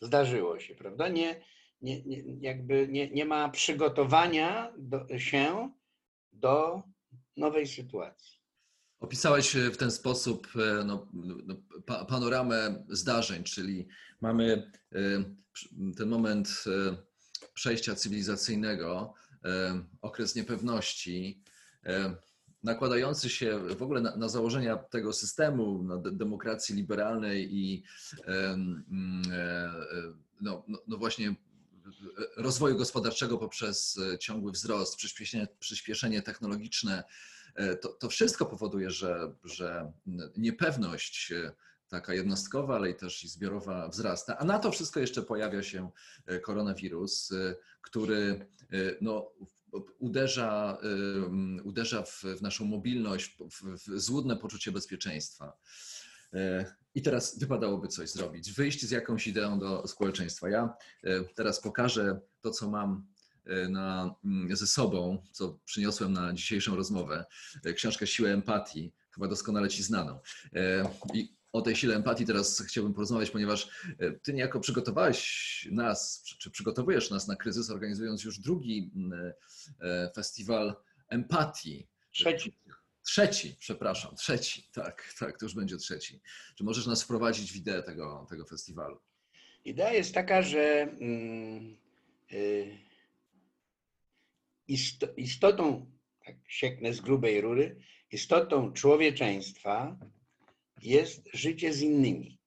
zdarzyło 0.00 0.58
się, 0.58 0.74
prawda? 0.74 1.08
Nie, 1.08 1.44
nie, 1.80 2.02
nie, 2.02 2.22
jakby 2.40 2.88
nie, 2.88 3.10
nie 3.10 3.24
ma 3.24 3.48
przygotowania 3.48 4.72
do, 4.78 5.18
się 5.18 5.70
do 6.32 6.82
nowej 7.36 7.66
sytuacji. 7.66 8.33
Opisałeś 9.04 9.56
w 9.56 9.76
ten 9.76 9.90
sposób 9.90 10.48
e, 10.56 10.84
no, 10.84 11.06
no, 11.46 11.54
panoramę 12.08 12.84
zdarzeń, 12.88 13.44
czyli 13.44 13.88
mamy 14.20 14.70
e, 14.92 14.98
ten 15.96 16.08
moment 16.08 16.64
e, 16.66 16.96
przejścia 17.54 17.94
cywilizacyjnego, 17.94 19.14
okres 20.02 20.34
niepewności, 20.34 21.42
nakładający 22.62 23.28
się 23.28 23.58
w 23.58 23.82
ogóle 23.82 24.00
na, 24.00 24.16
na 24.16 24.28
założenia 24.28 24.76
tego 24.76 25.12
systemu, 25.12 25.82
na 25.82 25.96
demokracji 25.96 26.74
liberalnej 26.74 27.56
i 27.56 27.84
no, 30.40 30.64
no, 30.68 30.78
no 30.86 30.96
właśnie 30.96 31.34
rozwoju 32.36 32.76
gospodarczego 32.76 33.38
poprzez 33.38 34.00
ciągły 34.20 34.52
wzrost, 34.52 34.96
przyspieszenie, 34.96 35.48
przyspieszenie 35.60 36.22
technologiczne, 36.22 37.04
E, 37.04 37.33
to, 37.80 37.88
to 37.88 38.08
wszystko 38.08 38.46
powoduje, 38.46 38.90
że, 38.90 39.32
że 39.44 39.92
niepewność 40.36 41.32
e, 41.32 41.52
taka 41.88 42.14
jednostkowa, 42.14 42.76
ale 42.76 42.90
i 42.90 42.94
też 42.94 43.24
i 43.24 43.28
zbiorowa 43.28 43.88
wzrasta. 43.88 44.38
A 44.38 44.44
na 44.44 44.58
to 44.58 44.70
wszystko 44.70 45.00
jeszcze 45.00 45.22
pojawia 45.22 45.62
się 45.62 45.90
e, 46.26 46.40
koronawirus, 46.40 47.32
który 47.82 48.46
no, 49.00 49.30
uderza, 49.98 50.78
uderza 51.64 52.02
w, 52.02 52.22
w 52.22 52.42
naszą 52.42 52.64
mobilność, 52.64 53.38
w, 53.50 53.62
w 53.62 54.00
złudne 54.00 54.36
poczucie 54.36 54.72
bezpieczeństwa. 54.72 55.58
I 56.94 57.02
teraz 57.02 57.38
wypadałoby 57.38 57.88
coś 57.88 58.10
zrobić, 58.10 58.52
wyjść 58.52 58.86
z 58.86 58.90
jakąś 58.90 59.26
ideą 59.26 59.58
do 59.58 59.86
społeczeństwa. 59.86 60.48
Ja 60.48 60.74
teraz 61.34 61.60
pokażę 61.60 62.20
to, 62.40 62.50
co 62.50 62.70
mam 62.70 63.06
E, 63.13 63.13
na, 63.68 64.14
mm, 64.24 64.56
ze 64.56 64.66
sobą, 64.66 65.22
co 65.32 65.58
przyniosłem 65.64 66.12
na 66.12 66.32
dzisiejszą 66.32 66.76
rozmowę, 66.76 67.24
e, 67.64 67.72
książkę 67.72 68.06
Siłę 68.06 68.32
Empatii, 68.32 68.92
chyba 69.14 69.28
doskonale 69.28 69.68
Ci 69.68 69.82
znaną. 69.82 70.20
E, 70.52 70.88
I 71.14 71.34
o 71.52 71.62
tej 71.62 71.76
sile 71.76 71.96
empatii 71.96 72.26
teraz 72.26 72.62
chciałbym 72.68 72.94
porozmawiać, 72.94 73.30
ponieważ 73.30 73.68
Ty 74.22 74.32
niejako 74.32 74.60
przygotowałeś 74.60 75.68
nas, 75.72 76.24
czy 76.38 76.50
przygotowujesz 76.50 77.10
nas 77.10 77.28
na 77.28 77.36
kryzys, 77.36 77.70
organizując 77.70 78.24
już 78.24 78.38
drugi 78.38 78.90
mm, 78.96 79.32
festiwal 80.14 80.76
empatii. 81.08 81.88
Trzeci. 82.12 82.58
Trzeci, 83.02 83.56
przepraszam, 83.58 84.16
trzeci, 84.16 84.68
tak, 84.72 85.14
tak, 85.18 85.38
to 85.38 85.46
już 85.46 85.54
będzie 85.54 85.76
trzeci. 85.76 86.20
Czy 86.54 86.64
możesz 86.64 86.86
nas 86.86 87.02
wprowadzić 87.02 87.52
w 87.52 87.56
ideę 87.56 87.82
tego, 87.82 88.26
tego 88.30 88.44
festiwalu? 88.44 89.00
Idea 89.64 89.92
jest 89.92 90.14
taka, 90.14 90.42
że 90.42 90.80
mm, 90.82 91.76
y, 92.32 92.78
istotą, 95.16 95.90
tak 96.24 96.36
sieknę 96.48 96.92
z 96.92 97.00
grubej 97.00 97.40
rury, 97.40 97.76
istotą 98.10 98.72
człowieczeństwa 98.72 99.98
jest 100.82 101.28
życie 101.32 101.72
z 101.72 101.82
innymi. 101.82 102.38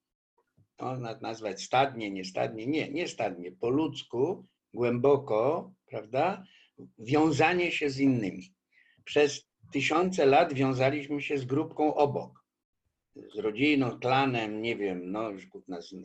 Można 0.81 1.19
nazwać 1.21 1.63
stadnie, 1.63 2.11
niestadnie, 2.11 2.67
nie, 2.67 2.89
nie 2.89 3.07
stadnie, 3.07 3.51
po 3.51 3.69
ludzku, 3.69 4.45
głęboko, 4.73 5.71
prawda, 5.85 6.43
wiązanie 6.99 7.71
się 7.71 7.89
z 7.89 7.99
innymi. 7.99 8.53
Przez 9.03 9.47
tysiące 9.73 10.25
lat 10.25 10.53
wiązaliśmy 10.53 11.21
się 11.21 11.37
z 11.37 11.45
grupką 11.45 11.95
obok, 11.95 12.43
z 13.35 13.37
rodziną, 13.37 13.99
klanem, 13.99 14.61
nie 14.61 14.75
wiem, 14.75 15.11
no 15.11 15.31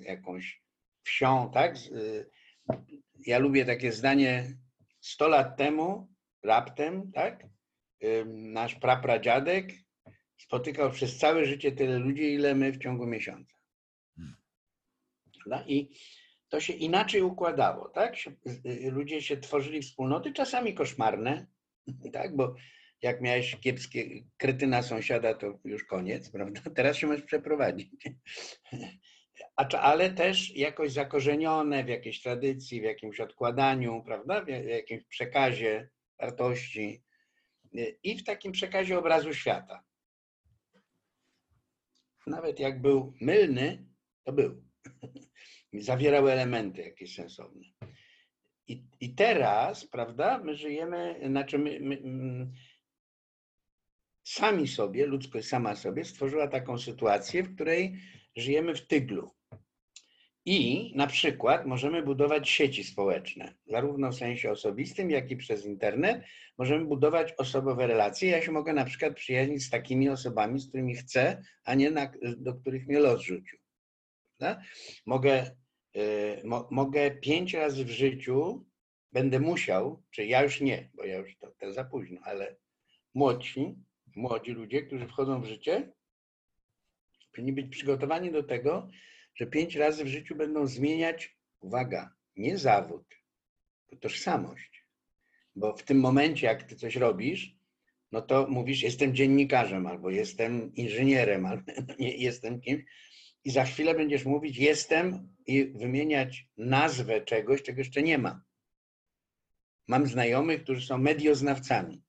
jakąś 0.00 0.62
wsią, 1.02 1.50
tak? 1.54 1.76
Ja 3.26 3.38
lubię 3.38 3.64
takie 3.64 3.92
zdanie 3.92 4.56
100 5.02 5.28
lat 5.28 5.56
temu 5.56 6.08
raptem, 6.42 7.12
tak, 7.12 7.46
nasz 8.26 8.74
prapradziadek 8.74 9.72
spotykał 10.36 10.90
przez 10.90 11.18
całe 11.18 11.46
życie 11.46 11.72
tyle 11.72 11.98
ludzi, 11.98 12.34
ile 12.34 12.54
my 12.54 12.72
w 12.72 12.78
ciągu 12.78 13.06
miesiąca. 13.06 13.56
No 15.46 15.64
I 15.66 15.88
to 16.48 16.60
się 16.60 16.72
inaczej 16.72 17.22
układało, 17.22 17.88
tak? 17.88 18.14
Y, 18.66 18.90
ludzie 18.90 19.22
się 19.22 19.36
tworzyli 19.36 19.82
wspólnoty, 19.82 20.32
czasami 20.32 20.74
koszmarne, 20.74 21.46
tak? 22.12 22.36
Bo 22.36 22.54
jak 23.02 23.20
miałeś 23.20 23.56
kiepskie 23.60 24.24
krytyna 24.36 24.82
sąsiada, 24.82 25.34
to 25.34 25.58
już 25.64 25.84
koniec, 25.84 26.30
prawda? 26.32 26.60
Teraz 26.74 26.96
się 26.96 27.06
możesz 27.06 27.24
przeprowadzić 27.24 27.90
ale 29.56 30.10
też 30.10 30.56
jakoś 30.56 30.92
zakorzenione 30.92 31.84
w 31.84 31.88
jakiejś 31.88 32.22
tradycji, 32.22 32.80
w 32.80 32.84
jakimś 32.84 33.20
odkładaniu, 33.20 34.02
prawda, 34.06 34.44
w 34.44 34.48
jakimś 34.48 35.04
przekazie 35.04 35.88
wartości 36.20 37.02
i 38.02 38.18
w 38.18 38.24
takim 38.24 38.52
przekazie 38.52 38.98
obrazu 38.98 39.34
świata. 39.34 39.84
Nawet 42.26 42.60
jak 42.60 42.80
był 42.80 43.14
mylny, 43.20 43.86
to 44.24 44.32
był. 44.32 44.62
Zawierał 45.72 46.28
elementy 46.28 46.82
jakieś 46.82 47.14
sensowne. 47.14 47.62
I, 48.68 48.84
i 49.00 49.14
teraz, 49.14 49.86
prawda, 49.86 50.38
my 50.38 50.56
żyjemy, 50.56 51.20
znaczy 51.26 51.58
my, 51.58 51.80
my, 51.80 51.96
mm, 51.96 52.52
sami 54.24 54.68
sobie, 54.68 55.06
ludzkość 55.06 55.48
sama 55.48 55.76
sobie 55.76 56.04
stworzyła 56.04 56.48
taką 56.48 56.78
sytuację, 56.78 57.42
w 57.42 57.54
której 57.54 57.96
żyjemy 58.36 58.74
w 58.74 58.86
tyglu. 58.86 59.30
I 60.44 60.92
na 60.96 61.06
przykład 61.06 61.66
możemy 61.66 62.02
budować 62.02 62.48
sieci 62.48 62.84
społeczne, 62.84 63.54
zarówno 63.66 64.10
w 64.10 64.14
sensie 64.14 64.50
osobistym, 64.50 65.10
jak 65.10 65.30
i 65.30 65.36
przez 65.36 65.66
internet. 65.66 66.24
Możemy 66.58 66.84
budować 66.84 67.32
osobowe 67.38 67.86
relacje. 67.86 68.30
Ja 68.30 68.42
się 68.42 68.52
mogę 68.52 68.72
na 68.72 68.84
przykład 68.84 69.14
przyjaźnić 69.14 69.64
z 69.64 69.70
takimi 69.70 70.08
osobami, 70.08 70.60
z 70.60 70.68
którymi 70.68 70.94
chcę, 70.94 71.42
a 71.64 71.74
nie 71.74 71.90
na, 71.90 72.12
do 72.36 72.54
których 72.54 72.86
mnie 72.86 73.00
los 73.00 73.22
rzucił. 73.22 73.58
Mogę, 75.06 75.56
y, 75.96 76.40
mo, 76.44 76.68
mogę 76.70 77.10
pięć 77.10 77.54
razy 77.54 77.84
w 77.84 77.90
życiu, 77.90 78.66
będę 79.12 79.40
musiał, 79.40 80.02
czy 80.10 80.24
ja 80.24 80.42
już 80.42 80.60
nie, 80.60 80.90
bo 80.94 81.04
ja 81.04 81.16
już 81.16 81.36
to, 81.38 81.52
to 81.58 81.72
za 81.72 81.84
późno, 81.84 82.20
ale 82.24 82.56
młodsi, 83.14 83.74
młodzi 84.16 84.52
ludzie, 84.52 84.82
którzy 84.82 85.06
wchodzą 85.06 85.40
w 85.40 85.46
życie, 85.46 85.92
powinni 87.32 87.52
być 87.52 87.68
przygotowani 87.68 88.32
do 88.32 88.42
tego, 88.42 88.88
że 89.34 89.46
pięć 89.46 89.76
razy 89.76 90.04
w 90.04 90.08
życiu 90.08 90.34
będą 90.34 90.66
zmieniać, 90.66 91.36
uwaga, 91.60 92.14
nie 92.36 92.58
zawód, 92.58 93.04
to 93.86 93.96
tożsamość. 93.96 94.86
Bo 95.56 95.76
w 95.76 95.82
tym 95.82 96.00
momencie, 96.00 96.46
jak 96.46 96.62
ty 96.62 96.76
coś 96.76 96.96
robisz, 96.96 97.56
no 98.12 98.22
to 98.22 98.46
mówisz, 98.48 98.82
jestem 98.82 99.14
dziennikarzem, 99.14 99.86
albo 99.86 100.10
jestem 100.10 100.74
inżynierem, 100.74 101.46
albo 101.46 101.72
nie, 101.98 102.16
jestem 102.16 102.60
kimś. 102.60 102.84
I 103.44 103.50
za 103.50 103.64
chwilę 103.64 103.94
będziesz 103.94 104.24
mówić, 104.24 104.58
jestem 104.58 105.28
i 105.46 105.64
wymieniać 105.64 106.46
nazwę 106.56 107.20
czegoś, 107.20 107.62
czego 107.62 107.78
jeszcze 107.78 108.02
nie 108.02 108.18
ma. 108.18 108.42
Mam 109.86 110.06
znajomych, 110.06 110.62
którzy 110.62 110.86
są 110.86 110.98
medioznawcami. 110.98 112.02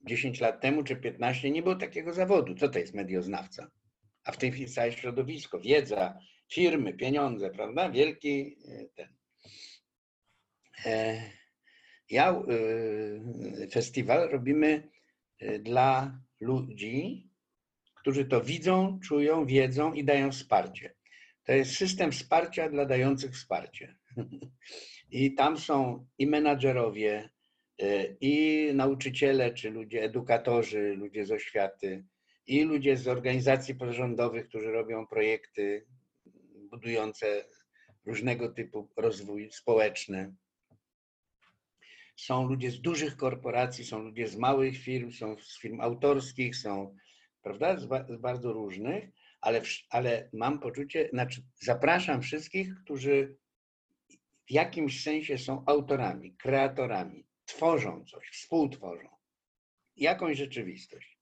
10 0.00 0.40
lat 0.40 0.60
temu 0.60 0.82
czy 0.82 0.96
15 0.96 1.50
nie 1.50 1.62
było 1.62 1.74
takiego 1.74 2.12
zawodu. 2.12 2.54
Co 2.54 2.68
to 2.68 2.78
jest 2.78 2.94
medioznawca? 2.94 3.70
A 4.24 4.32
w 4.32 4.36
tej 4.36 4.52
chwili 4.52 4.70
całe 4.70 4.92
środowisko, 4.92 5.60
wiedza, 5.60 6.18
firmy, 6.52 6.94
pieniądze, 6.94 7.50
prawda? 7.50 7.90
Wielki 7.90 8.56
e, 8.68 8.84
ten. 8.94 9.08
E, 10.84 11.22
ja 12.10 12.30
e, 12.30 13.68
festiwal 13.68 14.28
robimy 14.30 14.90
dla 15.60 16.20
ludzi, 16.40 17.28
którzy 17.94 18.24
to 18.24 18.40
widzą, 18.40 19.00
czują, 19.00 19.46
wiedzą 19.46 19.92
i 19.92 20.04
dają 20.04 20.32
wsparcie. 20.32 20.94
To 21.44 21.52
jest 21.52 21.76
system 21.76 22.12
wsparcia 22.12 22.68
dla 22.68 22.86
dających 22.86 23.32
wsparcie. 23.32 23.96
I 25.10 25.34
tam 25.34 25.58
są 25.58 26.06
i 26.18 26.26
menadżerowie, 26.26 27.30
i 28.20 28.68
nauczyciele, 28.74 29.54
czy 29.54 29.70
ludzie, 29.70 30.02
edukatorzy, 30.02 30.94
ludzie 30.96 31.26
z 31.26 31.30
oświaty, 31.30 32.04
i 32.46 32.62
ludzie 32.62 32.96
z 32.96 33.08
organizacji 33.08 33.74
pozarządowych, 33.74 34.48
którzy 34.48 34.72
robią 34.72 35.06
projekty 35.06 35.86
budujące 36.70 37.44
różnego 38.06 38.48
typu 38.48 38.88
rozwój 38.96 39.52
społeczny. 39.52 40.34
Są 42.16 42.48
ludzie 42.48 42.70
z 42.70 42.80
dużych 42.80 43.16
korporacji, 43.16 43.84
są 43.84 43.98
ludzie 43.98 44.28
z 44.28 44.36
małych 44.36 44.78
firm, 44.78 45.12
są 45.12 45.36
z 45.38 45.58
firm 45.60 45.80
autorskich, 45.80 46.56
są 46.56 46.96
prawda, 47.42 47.76
z, 47.76 47.82
z 48.08 48.20
bardzo 48.20 48.52
różnych, 48.52 49.08
ale, 49.40 49.62
ale 49.90 50.30
mam 50.32 50.60
poczucie, 50.60 51.08
znaczy 51.12 51.42
zapraszam 51.54 52.22
wszystkich, 52.22 52.68
którzy 52.84 53.36
w 54.46 54.50
jakimś 54.50 55.02
sensie 55.02 55.38
są 55.38 55.64
autorami, 55.66 56.36
kreatorami, 56.36 57.26
tworzą 57.46 58.04
coś, 58.04 58.28
współtworzą 58.28 59.08
jakąś 59.96 60.38
rzeczywistość. 60.38 61.21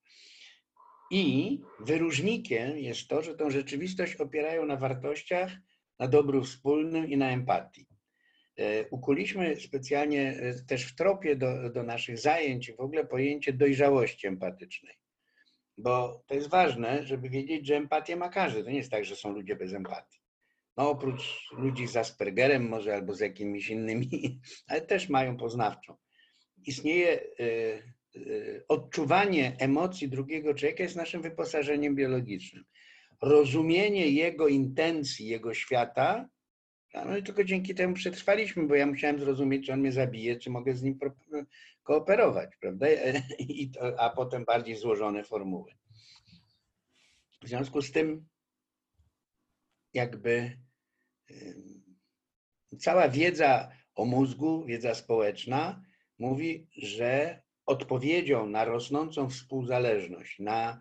I 1.11 1.61
wyróżnikiem 1.81 2.79
jest 2.79 3.09
to, 3.09 3.23
że 3.23 3.35
tą 3.35 3.51
rzeczywistość 3.51 4.17
opierają 4.17 4.67
na 4.67 4.77
wartościach, 4.77 5.53
na 5.99 6.09
dobru 6.09 6.45
wspólnym 6.45 7.09
i 7.09 7.17
na 7.17 7.31
empatii. 7.31 7.87
E, 8.57 8.89
ukuliśmy 8.89 9.57
specjalnie 9.57 10.37
e, 10.41 10.55
też 10.55 10.85
w 10.85 10.95
tropie 10.95 11.37
do, 11.37 11.71
do 11.71 11.83
naszych 11.83 12.19
zajęć 12.19 12.73
w 12.73 12.81
ogóle 12.81 13.07
pojęcie 13.07 13.53
dojrzałości 13.53 14.27
empatycznej. 14.27 14.95
Bo 15.79 16.23
to 16.27 16.35
jest 16.35 16.49
ważne, 16.49 17.07
żeby 17.07 17.29
wiedzieć, 17.29 17.67
że 17.67 17.77
empatię 17.77 18.17
ma 18.17 18.29
każdy. 18.29 18.65
To 18.65 18.71
nie 18.71 18.77
jest 18.77 18.91
tak, 18.91 19.05
że 19.05 19.17
są 19.17 19.33
ludzie 19.33 19.57
bez 19.57 19.73
empatii. 19.73 20.21
No 20.77 20.91
oprócz 20.91 21.51
ludzi 21.53 21.87
z 21.87 21.97
Aspergerem 21.97 22.69
może 22.69 22.95
albo 22.95 23.15
z 23.15 23.21
jakimiś 23.21 23.69
innymi, 23.69 24.41
ale 24.69 24.81
też 24.81 25.09
mają 25.09 25.37
poznawczą. 25.37 25.97
Istnieje 26.67 27.21
e, 27.21 27.25
odczuwanie 28.69 29.57
emocji 29.59 30.09
drugiego 30.09 30.55
człowieka 30.55 30.83
jest 30.83 30.97
naszym 30.97 31.23
wyposażeniem 31.23 31.95
biologicznym. 31.95 32.65
Rozumienie 33.23 34.11
jego 34.11 34.49
intencji, 34.49 35.27
jego 35.27 35.55
świata 35.55 36.29
no 36.95 37.17
i 37.17 37.23
tylko 37.23 37.45
dzięki 37.45 37.75
temu 37.75 37.95
przetrwaliśmy, 37.95 38.67
bo 38.67 38.75
ja 38.75 38.87
musiałem 38.87 39.21
zrozumieć, 39.21 39.67
czy 39.67 39.73
on 39.73 39.81
mnie 39.81 39.93
zabije, 39.93 40.37
czy 40.37 40.51
mogę 40.51 40.75
z 40.75 40.83
nim 40.83 40.99
kooperować, 41.83 42.57
prawda? 42.61 42.87
I 43.39 43.71
to, 43.71 44.01
a 44.01 44.11
potem 44.11 44.45
bardziej 44.45 44.77
złożone 44.77 45.25
formuły. 45.25 45.73
W 47.43 47.49
związku 47.49 47.83
z 47.83 47.93
tym, 47.93 48.27
jakby 49.95 50.59
cała 52.79 53.09
wiedza 53.09 53.73
o 53.95 54.05
mózgu, 54.05 54.65
wiedza 54.65 54.95
społeczna, 54.95 55.83
mówi, 56.19 56.69
że 56.77 57.43
odpowiedzią 57.71 58.47
na 58.47 58.65
rosnącą 58.65 59.31
współzależność, 59.31 60.39
na 60.39 60.81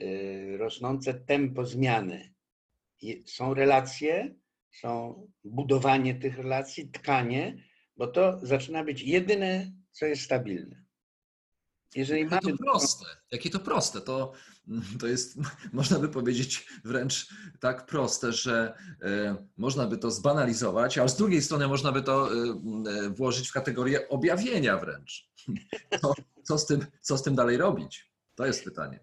y, 0.00 0.56
rosnące 0.58 1.14
tempo 1.14 1.64
zmiany 1.66 2.34
są 3.26 3.54
relacje, 3.54 4.34
są 4.70 5.26
budowanie 5.44 6.14
tych 6.14 6.36
relacji, 6.38 6.88
tkanie, 6.88 7.64
bo 7.96 8.06
to 8.06 8.46
zaczyna 8.46 8.84
być 8.84 9.02
jedyne, 9.02 9.72
co 9.90 10.06
jest 10.06 10.22
stabilne. 10.22 10.84
Jeżeli 11.94 12.22
Jakie 12.22 12.34
mamy... 12.34 12.58
to 12.58 12.64
proste, 12.64 13.04
jakie 13.32 13.50
to 13.50 13.58
proste, 13.58 14.00
to, 14.00 14.32
to 15.00 15.06
jest, 15.06 15.38
można 15.72 15.98
by 15.98 16.08
powiedzieć, 16.08 16.66
wręcz 16.84 17.28
tak 17.60 17.86
proste, 17.86 18.32
że 18.32 18.74
y, 19.02 19.06
można 19.56 19.86
by 19.86 19.98
to 19.98 20.10
zbanalizować, 20.10 20.98
ale 20.98 21.08
z 21.08 21.16
drugiej 21.16 21.42
strony 21.42 21.68
można 21.68 21.92
by 21.92 22.02
to 22.02 22.34
y, 22.34 22.36
y, 23.06 23.10
włożyć 23.10 23.48
w 23.48 23.52
kategorię 23.52 24.08
objawienia 24.08 24.76
wręcz. 24.76 25.30
Co, 26.02 26.14
co, 26.42 26.58
z 26.58 26.66
tym, 26.66 26.86
co 27.00 27.18
z 27.18 27.22
tym 27.22 27.34
dalej 27.34 27.56
robić? 27.56 28.10
To 28.34 28.46
jest 28.46 28.64
pytanie. 28.64 29.00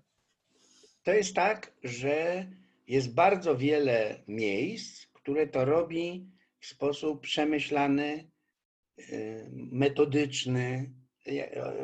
To 1.04 1.12
jest 1.12 1.34
tak, 1.34 1.74
że 1.84 2.48
jest 2.88 3.14
bardzo 3.14 3.58
wiele 3.58 4.24
miejsc, 4.28 5.06
które 5.14 5.48
to 5.48 5.66
robi 5.66 6.32
w 6.60 6.66
sposób 6.66 7.22
przemyślany, 7.22 8.32
metodyczny. 9.54 10.92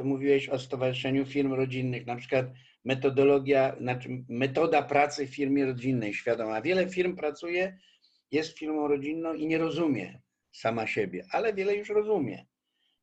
Mówiłeś 0.03 0.49
o 0.49 0.59
Stowarzyszeniu 0.59 1.25
Firm 1.25 1.53
Rodzinnych, 1.53 2.05
na 2.05 2.15
przykład 2.15 2.45
metodologia, 2.85 3.75
znaczy 3.79 4.09
metoda 4.29 4.83
pracy 4.83 5.27
w 5.27 5.35
firmie 5.35 5.65
rodzinnej 5.65 6.13
świadoma. 6.13 6.61
Wiele 6.61 6.89
firm 6.89 7.15
pracuje, 7.15 7.77
jest 8.31 8.57
firmą 8.57 8.87
rodzinną 8.87 9.33
i 9.33 9.47
nie 9.47 9.57
rozumie 9.57 10.21
sama 10.51 10.87
siebie, 10.87 11.25
ale 11.31 11.53
wiele 11.53 11.75
już 11.75 11.89
rozumie. 11.89 12.45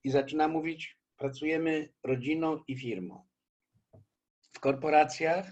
I 0.05 0.11
zaczyna 0.11 0.49
mówić, 0.49 0.99
pracujemy 1.17 1.89
rodziną 2.03 2.63
i 2.69 2.77
firmą. 2.77 3.27
W 4.53 4.61
korporacjach 4.61 5.47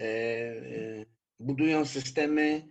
e, 0.00 0.04
e, 0.04 1.04
budują 1.40 1.84
systemy 1.84 2.68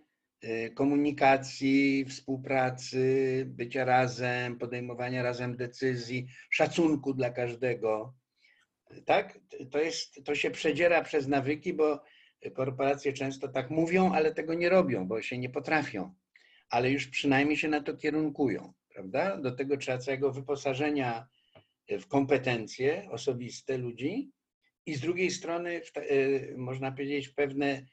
komunikacji, 0.76 2.06
współpracy, 2.06 3.44
bycia 3.48 3.86
razem, 3.86 4.58
podejmowania 4.58 5.24
razem 5.24 5.58
decyzji, 5.58 6.28
szacunku 6.50 7.14
dla 7.14 7.30
każdego. 7.30 8.14
Tak? 9.06 9.40
To, 9.72 9.80
jest, 9.80 10.24
to 10.26 10.36
się 10.36 10.52
przedziera 10.52 11.04
przez 11.04 11.28
nawyki, 11.28 11.74
bo 11.74 12.02
korporacje 12.54 13.14
często 13.14 13.48
tak 13.48 13.70
mówią, 13.70 14.12
ale 14.14 14.34
tego 14.34 14.54
nie 14.54 14.70
robią, 14.70 15.08
bo 15.08 15.22
się 15.22 15.38
nie 15.38 15.50
potrafią. 15.50 16.14
Ale 16.70 16.92
już 16.92 17.08
przynajmniej 17.08 17.58
się 17.58 17.68
na 17.68 17.82
to 17.82 17.98
kierunkują, 17.98 18.74
prawda? 18.94 19.38
Do 19.38 19.52
tego 19.52 19.78
trzeba 19.78 19.98
całego 19.98 20.32
wyposażenia 20.32 21.28
w 21.90 22.08
kompetencje 22.08 23.08
osobiste 23.12 23.78
ludzi 23.78 24.32
i 24.86 24.94
z 24.96 25.00
drugiej 25.00 25.32
strony, 25.32 25.82
y, 25.98 26.54
można 26.58 26.92
powiedzieć, 26.92 27.30
pewne 27.30 27.86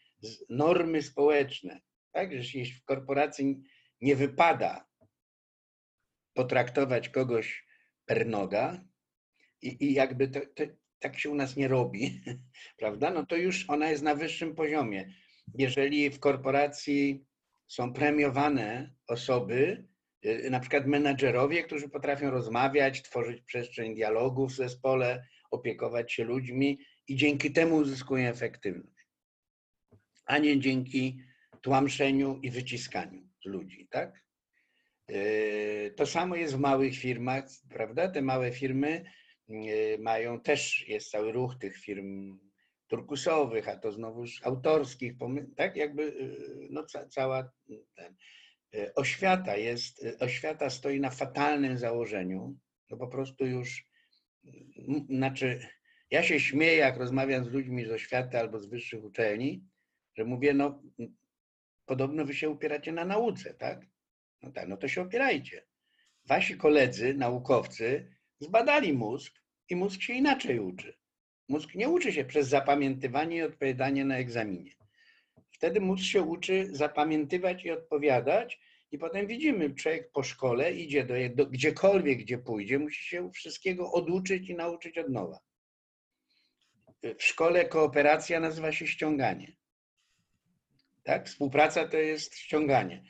normy 0.48 1.02
społeczne, 1.02 1.80
tak? 2.12 2.30
Że 2.32 2.58
jeśli 2.58 2.72
w 2.72 2.84
korporacji 2.84 3.62
nie 4.00 4.16
wypada 4.16 4.88
potraktować 6.34 7.08
kogoś 7.08 7.66
per 8.06 8.26
noga 8.26 8.84
i, 9.62 9.84
i 9.84 9.92
jakby 9.94 10.28
to, 10.28 10.40
to, 10.40 10.64
tak 10.98 11.18
się 11.18 11.30
u 11.30 11.34
nas 11.34 11.56
nie 11.56 11.68
robi, 11.68 12.22
prawda? 12.78 13.10
No 13.10 13.26
to 13.26 13.36
już 13.36 13.70
ona 13.70 13.90
jest 13.90 14.02
na 14.02 14.14
wyższym 14.14 14.54
poziomie. 14.54 15.12
Jeżeli 15.54 16.10
w 16.10 16.20
korporacji 16.20 17.26
są 17.66 17.92
premiowane 17.92 18.94
osoby, 19.06 19.88
y, 20.26 20.50
na 20.50 20.60
przykład 20.60 20.86
menadżerowie, 20.86 21.62
którzy 21.62 21.88
potrafią 21.88 22.30
rozmawiać, 22.30 23.02
tworzyć 23.02 23.42
przestrzeń 23.42 23.94
dialogu 23.94 24.46
w 24.46 24.52
zespole, 24.52 25.26
opiekować 25.50 26.12
się 26.12 26.24
ludźmi 26.24 26.78
i 27.08 27.16
dzięki 27.16 27.52
temu 27.52 27.76
uzyskują 27.76 28.30
efektywność, 28.30 29.06
a 30.26 30.38
nie 30.38 30.60
dzięki 30.60 31.22
tłamszeniu 31.60 32.38
i 32.42 32.50
wyciskaniu 32.50 33.28
ludzi, 33.44 33.88
tak? 33.90 34.24
E, 35.08 35.90
to 35.90 36.06
samo 36.06 36.36
jest 36.36 36.54
w 36.54 36.58
małych 36.58 36.96
firmach, 36.96 37.44
prawda? 37.70 38.08
Te 38.08 38.22
małe 38.22 38.52
firmy 38.52 39.04
e, 39.48 39.98
mają 39.98 40.40
też, 40.40 40.88
jest 40.88 41.10
cały 41.10 41.32
ruch 41.32 41.54
tych 41.58 41.76
firm 41.76 42.38
turkusowych, 42.88 43.68
a 43.68 43.76
to 43.76 43.92
znowuż 43.92 44.40
autorskich, 44.42 45.12
tak 45.56 45.76
jakby 45.76 46.02
e, 46.02 46.12
no, 46.70 46.84
cała 47.10 47.52
ten, 47.94 48.16
oświata 48.94 49.56
jest, 49.56 50.06
oświata 50.20 50.70
stoi 50.70 51.00
na 51.00 51.10
fatalnym 51.10 51.78
założeniu, 51.78 52.56
no 52.90 52.96
po 52.96 53.08
prostu 53.08 53.46
już, 53.46 53.84
znaczy 55.08 55.60
ja 56.10 56.22
się 56.22 56.40
śmieję, 56.40 56.76
jak 56.76 56.96
rozmawiam 56.96 57.44
z 57.44 57.48
ludźmi 57.48 57.84
z 57.84 57.90
oświaty 57.90 58.38
albo 58.38 58.60
z 58.60 58.66
wyższych 58.66 59.04
uczelni, 59.04 59.64
że 60.16 60.24
mówię, 60.24 60.54
no 60.54 60.82
podobno 61.88 62.24
wy 62.24 62.34
się 62.34 62.50
upieracie 62.50 62.92
na 62.92 63.04
nauce, 63.04 63.54
tak? 63.54 63.86
No 64.42 64.52
tak, 64.52 64.68
no 64.68 64.76
to 64.76 64.88
się 64.88 65.02
opierajcie. 65.02 65.66
Wasi 66.24 66.56
koledzy, 66.56 67.14
naukowcy 67.14 68.10
zbadali 68.40 68.92
mózg 68.92 69.32
i 69.68 69.76
mózg 69.76 70.02
się 70.02 70.12
inaczej 70.12 70.60
uczy. 70.60 70.98
Mózg 71.48 71.74
nie 71.74 71.88
uczy 71.88 72.12
się 72.12 72.24
przez 72.24 72.48
zapamiętywanie 72.48 73.36
i 73.36 73.42
odpowiadanie 73.42 74.04
na 74.04 74.16
egzaminie. 74.18 74.72
Wtedy 75.50 75.80
mózg 75.80 76.04
się 76.04 76.22
uczy 76.22 76.68
zapamiętywać 76.72 77.64
i 77.64 77.70
odpowiadać, 77.70 78.60
i 78.90 78.98
potem 78.98 79.26
widzimy, 79.26 79.74
człowiek 79.74 80.12
po 80.12 80.22
szkole 80.22 80.72
idzie 80.72 81.04
do, 81.04 81.14
do 81.34 81.46
gdziekolwiek, 81.46 82.18
gdzie 82.18 82.38
pójdzie, 82.38 82.78
musi 82.78 83.04
się 83.08 83.30
wszystkiego 83.30 83.92
oduczyć 83.92 84.48
i 84.48 84.54
nauczyć 84.54 84.98
od 84.98 85.08
nowa. 85.08 85.38
W 87.02 87.22
szkole 87.22 87.64
kooperacja 87.64 88.40
nazywa 88.40 88.72
się 88.72 88.86
ściąganie. 88.86 89.52
Tak? 91.08 91.26
Współpraca 91.26 91.88
to 91.88 91.96
jest 91.96 92.36
ściąganie. 92.36 93.02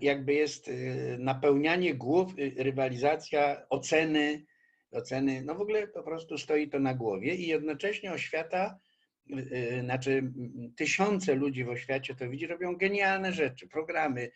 Jakby 0.00 0.34
jest 0.34 0.68
y, 0.68 1.16
napełnianie 1.18 1.94
głów, 1.94 2.38
y, 2.38 2.54
rywalizacja, 2.56 3.66
oceny, 3.70 4.44
oceny, 4.90 5.42
no 5.42 5.54
w 5.54 5.60
ogóle 5.60 5.88
po 5.88 6.02
prostu 6.02 6.38
stoi 6.38 6.68
to 6.68 6.78
na 6.78 6.94
głowie 6.94 7.34
i 7.34 7.46
jednocześnie 7.46 8.12
oświata, 8.12 8.78
y, 9.30 9.80
znaczy 9.84 10.32
tysiące 10.76 11.34
ludzi 11.34 11.64
w 11.64 11.68
oświacie 11.68 12.14
to 12.14 12.30
widzi, 12.30 12.46
robią 12.46 12.76
genialne 12.76 13.32
rzeczy, 13.32 13.68
programy, 13.68 14.30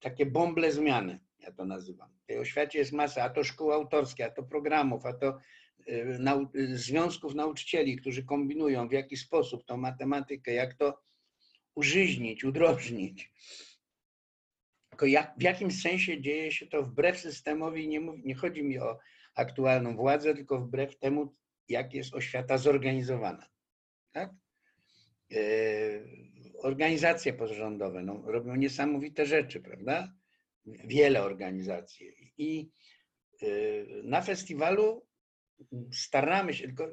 takie 0.00 0.26
bąble 0.26 0.72
zmiany, 0.72 1.20
ja 1.38 1.52
to 1.52 1.64
nazywam. 1.64 2.10
W 2.22 2.26
tej 2.26 2.38
oświacie 2.38 2.78
jest 2.78 2.92
masa, 2.92 3.22
a 3.22 3.30
to 3.30 3.44
szkół 3.44 3.72
autorskie, 3.72 4.26
a 4.26 4.30
to 4.30 4.42
programów, 4.42 5.06
a 5.06 5.12
to 5.12 5.38
nau 6.18 6.46
związków 6.72 7.34
nauczycieli, 7.34 7.96
którzy 7.96 8.24
kombinują 8.24 8.88
w 8.88 8.92
jaki 8.92 9.16
sposób 9.16 9.64
tą 9.64 9.76
matematykę, 9.76 10.52
jak 10.52 10.74
to 10.74 11.07
użyźnić, 11.78 12.44
udrożnić. 12.44 13.32
Tylko 14.90 15.06
jak, 15.06 15.34
w 15.38 15.42
jakim 15.42 15.70
sensie 15.70 16.20
dzieje 16.20 16.52
się 16.52 16.66
to 16.66 16.82
wbrew 16.82 17.18
systemowi, 17.18 17.88
nie, 17.88 18.00
mów, 18.00 18.16
nie 18.24 18.34
chodzi 18.34 18.62
mi 18.62 18.78
o 18.78 18.98
aktualną 19.34 19.96
władzę, 19.96 20.34
tylko 20.34 20.60
wbrew 20.60 20.98
temu, 20.98 21.34
jak 21.68 21.94
jest 21.94 22.14
oświata 22.14 22.58
zorganizowana. 22.58 23.46
Tak? 24.12 24.30
E, 25.32 25.40
organizacje 26.58 27.32
pozarządowe 27.32 28.02
no, 28.02 28.22
robią 28.26 28.54
niesamowite 28.54 29.26
rzeczy, 29.26 29.60
prawda? 29.60 30.12
Wiele 30.66 31.22
organizacji. 31.22 32.32
I 32.38 32.70
e, 33.42 33.46
na 34.02 34.22
festiwalu 34.22 35.06
staramy 35.92 36.54
się, 36.54 36.66
tylko 36.66 36.88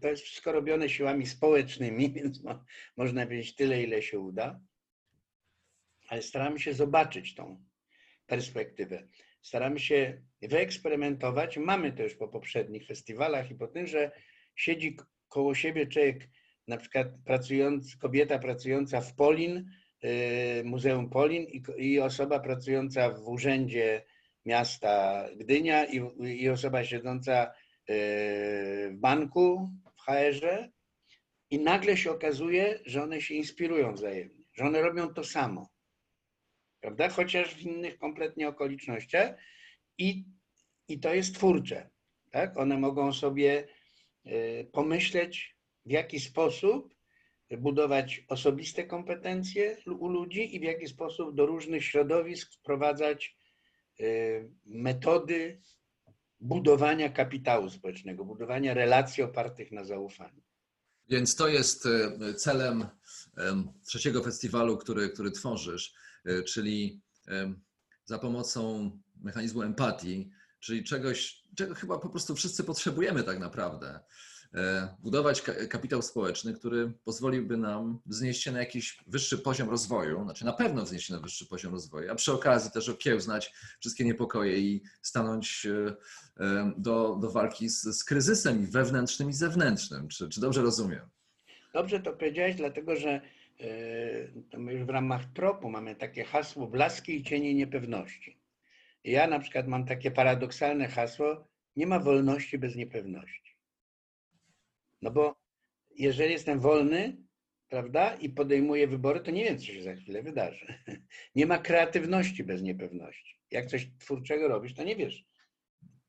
to 0.00 0.08
jest 0.08 0.22
wszystko 0.22 0.52
robione 0.52 0.88
siłami 0.88 1.26
społecznymi, 1.26 2.12
więc 2.16 2.42
mo, 2.42 2.64
można 2.96 3.26
powiedzieć 3.26 3.54
tyle, 3.54 3.82
ile 3.82 4.02
się 4.02 4.18
uda, 4.18 4.60
ale 6.08 6.22
staramy 6.22 6.60
się 6.60 6.74
zobaczyć 6.74 7.34
tą 7.34 7.64
perspektywę. 8.26 9.08
Staramy 9.42 9.80
się 9.80 10.22
wyeksperymentować. 10.42 11.58
Mamy 11.58 11.92
to 11.92 12.02
już 12.02 12.14
po 12.14 12.28
poprzednich 12.28 12.86
festiwalach 12.86 13.50
i 13.50 13.54
po 13.54 13.66
tym, 13.66 13.86
że 13.86 14.10
siedzi 14.56 14.96
koło 15.28 15.54
siebie 15.54 15.86
człowiek, 15.86 16.28
na 16.68 16.76
przykład 16.76 17.06
pracujący, 17.24 17.98
kobieta 17.98 18.38
pracująca 18.38 19.00
w 19.00 19.14
Polin, 19.14 19.70
y, 20.04 20.62
Muzeum 20.64 21.10
Polin 21.10 21.42
i, 21.42 21.62
i 21.78 22.00
osoba 22.00 22.40
pracująca 22.40 23.10
w 23.10 23.28
urzędzie 23.28 24.04
miasta 24.46 25.24
Gdynia 25.36 25.84
i, 25.84 26.02
i 26.24 26.48
osoba 26.48 26.84
siedząca 26.84 27.52
w 27.88 28.94
banku 28.94 29.70
w 29.96 30.00
HR-ze 30.00 30.70
i 31.50 31.58
nagle 31.58 31.96
się 31.96 32.10
okazuje, 32.10 32.78
że 32.86 33.02
one 33.02 33.20
się 33.20 33.34
inspirują 33.34 33.94
wzajemnie, 33.94 34.44
że 34.52 34.64
one 34.64 34.82
robią 34.82 35.14
to 35.14 35.24
samo. 35.24 35.68
Prawda? 36.80 37.08
Chociaż 37.08 37.54
w 37.54 37.60
innych 37.60 37.98
kompletnie 37.98 38.48
okolicznościach 38.48 39.34
i, 39.98 40.24
i 40.88 41.00
to 41.00 41.14
jest 41.14 41.34
twórcze. 41.34 41.90
Tak? 42.30 42.56
One 42.56 42.78
mogą 42.78 43.12
sobie 43.12 43.68
y, 44.26 44.70
pomyśleć, 44.72 45.56
w 45.86 45.90
jaki 45.90 46.20
sposób 46.20 46.94
budować 47.58 48.24
osobiste 48.28 48.84
kompetencje 48.84 49.76
u 49.86 50.08
ludzi 50.08 50.56
i 50.56 50.60
w 50.60 50.62
jaki 50.62 50.88
sposób 50.88 51.34
do 51.34 51.46
różnych 51.46 51.84
środowisk 51.84 52.52
wprowadzać 52.52 53.36
y, 54.00 54.50
metody 54.66 55.60
budowania 56.42 57.08
kapitału 57.08 57.70
społecznego, 57.70 58.24
budowania 58.24 58.74
relacji 58.74 59.22
opartych 59.22 59.72
na 59.72 59.84
zaufaniu. 59.84 60.42
Więc 61.08 61.36
to 61.36 61.48
jest 61.48 61.86
y, 61.86 62.34
celem 62.34 62.86
trzeciego 63.86 64.22
festiwalu, 64.22 64.76
który, 64.76 65.08
który 65.10 65.30
tworzysz, 65.30 65.94
czyli 66.46 67.00
za 68.04 68.18
pomocą 68.18 68.90
mechanizmu 69.16 69.62
empatii, 69.62 70.30
czyli 70.60 70.84
czegoś, 70.84 71.42
czego 71.56 71.74
chyba 71.74 71.98
po 71.98 72.08
prostu 72.08 72.34
wszyscy 72.34 72.64
potrzebujemy 72.64 73.24
tak 73.24 73.38
naprawdę. 73.38 74.00
E, 74.54 74.88
budować 74.98 75.42
kapitał 75.70 76.02
społeczny, 76.02 76.54
który 76.54 76.92
pozwoliłby 77.04 77.56
nam 77.56 78.00
wznieść 78.06 78.42
się 78.42 78.52
na 78.52 78.58
jakiś 78.58 78.98
wyższy 79.06 79.38
poziom 79.38 79.70
rozwoju, 79.70 80.24
znaczy 80.24 80.44
na 80.44 80.52
pewno 80.52 80.84
wznieść 80.84 81.06
się 81.06 81.14
na 81.14 81.20
wyższy 81.20 81.46
poziom 81.46 81.72
rozwoju, 81.72 82.10
a 82.10 82.14
przy 82.14 82.32
okazji 82.32 82.70
też 82.70 82.88
okiełznać 82.88 83.52
wszystkie 83.80 84.04
niepokoje 84.04 84.58
i 84.58 84.82
stanąć 85.02 85.66
e, 85.66 85.94
e, 86.44 86.72
do, 86.76 87.16
do 87.20 87.30
walki 87.30 87.68
z, 87.68 87.82
z 87.82 88.04
kryzysem 88.04 88.66
wewnętrznym 88.66 89.30
i 89.30 89.32
zewnętrznym. 89.32 90.08
Czy, 90.08 90.28
czy 90.28 90.40
dobrze 90.40 90.62
rozumiem? 90.62 91.00
Dobrze 91.74 92.00
to 92.00 92.12
powiedziałeś, 92.12 92.54
dlatego 92.54 92.96
że 92.96 93.20
my 94.58 94.72
już 94.72 94.84
w 94.84 94.88
ramach 94.88 95.24
tropu 95.32 95.70
mamy 95.70 95.96
takie 95.96 96.24
hasło 96.24 96.66
blaski 96.66 97.16
i 97.16 97.22
cienie 97.22 97.54
niepewności. 97.54 98.38
Ja 99.04 99.26
na 99.26 99.38
przykład 99.38 99.68
mam 99.68 99.86
takie 99.86 100.10
paradoksalne 100.10 100.88
hasło, 100.88 101.48
nie 101.76 101.86
ma 101.86 101.98
wolności 101.98 102.58
bez 102.58 102.76
niepewności. 102.76 103.51
No 105.02 105.10
bo 105.10 105.36
jeżeli 105.96 106.32
jestem 106.32 106.60
wolny, 106.60 107.16
prawda, 107.68 108.14
i 108.14 108.30
podejmuję 108.30 108.86
wybory, 108.86 109.20
to 109.20 109.30
nie 109.30 109.44
wiem, 109.44 109.58
co 109.58 109.64
się 109.64 109.82
za 109.82 109.94
chwilę 109.94 110.22
wydarzy. 110.22 110.74
Nie 111.34 111.46
ma 111.46 111.58
kreatywności 111.58 112.44
bez 112.44 112.62
niepewności. 112.62 113.40
Jak 113.50 113.66
coś 113.66 113.88
twórczego 113.98 114.48
robisz, 114.48 114.74
to 114.74 114.84
nie 114.84 114.96
wiesz, 114.96 115.24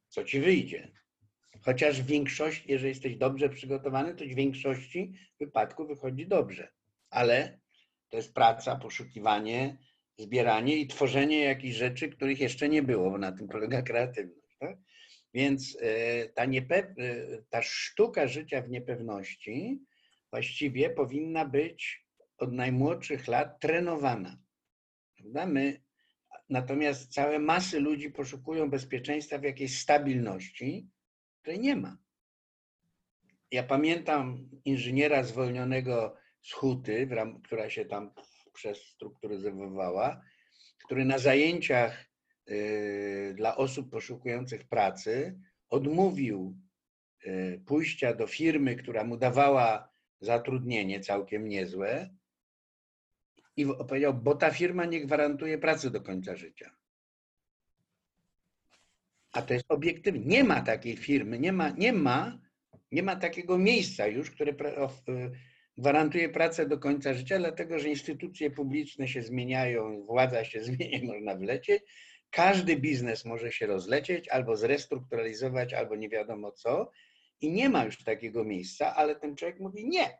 co 0.07 0.23
ci 0.23 0.39
wyjdzie. 0.39 0.91
Chociaż 1.61 2.01
w 2.01 2.05
większości, 2.05 2.71
jeżeli 2.71 2.89
jesteś 2.89 3.15
dobrze 3.15 3.49
przygotowany, 3.49 4.15
to 4.15 4.25
w 4.25 4.27
większości 4.27 5.13
wypadków 5.39 5.87
wychodzi 5.87 6.27
dobrze. 6.27 6.71
Ale 7.09 7.59
to 8.09 8.17
jest 8.17 8.33
praca, 8.33 8.75
poszukiwanie, 8.75 9.77
zbieranie 10.17 10.77
i 10.77 10.87
tworzenie 10.87 11.39
jakichś 11.39 11.75
rzeczy, 11.75 12.09
których 12.09 12.39
jeszcze 12.39 12.69
nie 12.69 12.83
było, 12.83 13.11
bo 13.11 13.17
na 13.17 13.31
tym 13.31 13.47
polega 13.47 13.81
kreatywność. 13.81 14.57
Tak? 14.59 14.77
Więc 15.33 15.77
e, 15.81 16.29
ta, 16.29 16.43
e, 16.43 16.91
ta 17.49 17.61
sztuka 17.61 18.27
życia 18.27 18.61
w 18.61 18.69
niepewności 18.69 19.81
właściwie 20.31 20.89
powinna 20.89 21.45
być 21.45 22.05
od 22.37 22.53
najmłodszych 22.53 23.27
lat 23.27 23.59
trenowana. 23.59 24.37
Prawda? 25.15 25.45
My, 25.45 25.81
natomiast 26.49 27.13
całe 27.13 27.39
masy 27.39 27.79
ludzi 27.79 28.11
poszukują 28.11 28.69
bezpieczeństwa 28.69 29.37
w 29.37 29.43
jakiejś 29.43 29.79
stabilności, 29.79 30.89
której 31.41 31.59
nie 31.59 31.75
ma. 31.75 31.97
Ja 33.51 33.63
pamiętam 33.63 34.49
inżyniera 34.65 35.23
zwolnionego 35.23 36.17
z 36.41 36.53
Huty, 36.53 37.07
która 37.43 37.69
się 37.69 37.85
tam 37.85 38.13
przestrukturyzowywała, 38.53 40.21
który 40.85 41.05
na 41.05 41.17
zajęciach 41.17 42.12
dla 43.35 43.57
osób 43.57 43.91
poszukujących 43.91 44.67
pracy 44.67 45.39
odmówił 45.69 46.57
y, 47.25 47.61
pójścia 47.65 48.13
do 48.13 48.27
firmy, 48.27 48.75
która 48.75 49.03
mu 49.03 49.17
dawała 49.17 49.89
zatrudnienie 50.21 50.99
całkiem 50.99 51.47
niezłe 51.47 52.09
i 53.57 53.65
powiedział, 53.87 54.13
bo 54.13 54.35
ta 54.35 54.51
firma 54.51 54.85
nie 54.85 55.01
gwarantuje 55.01 55.57
pracy 55.57 55.91
do 55.91 56.01
końca 56.01 56.35
życia. 56.35 56.75
A 59.31 59.41
to 59.41 59.53
jest 59.53 59.65
obiektywne. 59.69 60.21
Nie 60.25 60.43
ma 60.43 60.61
takiej 60.61 60.97
firmy, 60.97 61.39
nie 61.39 61.53
ma, 61.53 61.69
nie 61.69 61.93
ma, 61.93 62.39
nie 62.91 63.03
ma 63.03 63.15
takiego 63.15 63.57
miejsca 63.57 64.07
już, 64.07 64.31
które 64.31 64.53
gwarantuje 65.77 66.29
pracę 66.29 66.67
do 66.67 66.77
końca 66.77 67.13
życia, 67.13 67.37
dlatego 67.37 67.79
że 67.79 67.89
instytucje 67.89 68.51
publiczne 68.51 69.07
się 69.07 69.23
zmieniają, 69.23 70.05
władza 70.05 70.45
się 70.45 70.63
zmienia, 70.73 71.13
można 71.13 71.35
wlecieć. 71.35 71.83
Każdy 72.33 72.77
biznes 72.77 73.25
może 73.25 73.51
się 73.51 73.67
rozlecieć, 73.67 74.29
albo 74.29 74.55
zrestrukturalizować, 74.55 75.73
albo 75.73 75.95
nie 75.95 76.09
wiadomo 76.09 76.51
co. 76.51 76.91
I 77.41 77.51
nie 77.51 77.69
ma 77.69 77.85
już 77.85 78.03
takiego 78.03 78.43
miejsca, 78.43 78.95
ale 78.95 79.15
ten 79.15 79.35
człowiek 79.35 79.59
mówi 79.59 79.87
nie. 79.87 80.17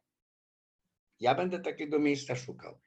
Ja 1.20 1.36
będę 1.36 1.60
takiego 1.60 2.00
miejsca 2.00 2.36
szukał. 2.36 2.80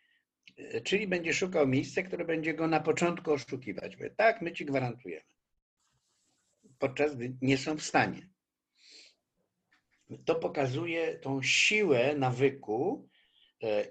Czyli 0.85 1.09
będzie 1.09 1.35
szukał 1.35 1.67
miejsca, 1.67 2.03
które 2.03 2.25
będzie 2.25 2.55
go 2.55 2.67
na 2.67 2.81
początku 2.81 3.33
oszukiwać. 3.33 3.97
Mówię, 3.97 4.11
tak, 4.11 4.43
my 4.43 4.53
ci 4.53 4.65
gwarantujemy. 4.65 5.25
Podczas 6.79 7.17
gdy 7.17 7.37
nie 7.43 7.59
są 7.59 7.77
w 7.77 7.83
stanie 7.83 8.29
to 10.25 10.35
pokazuje 10.35 11.19
tą 11.19 11.43
siłę 11.43 12.15
nawyku 12.17 13.09
e, 13.13 13.16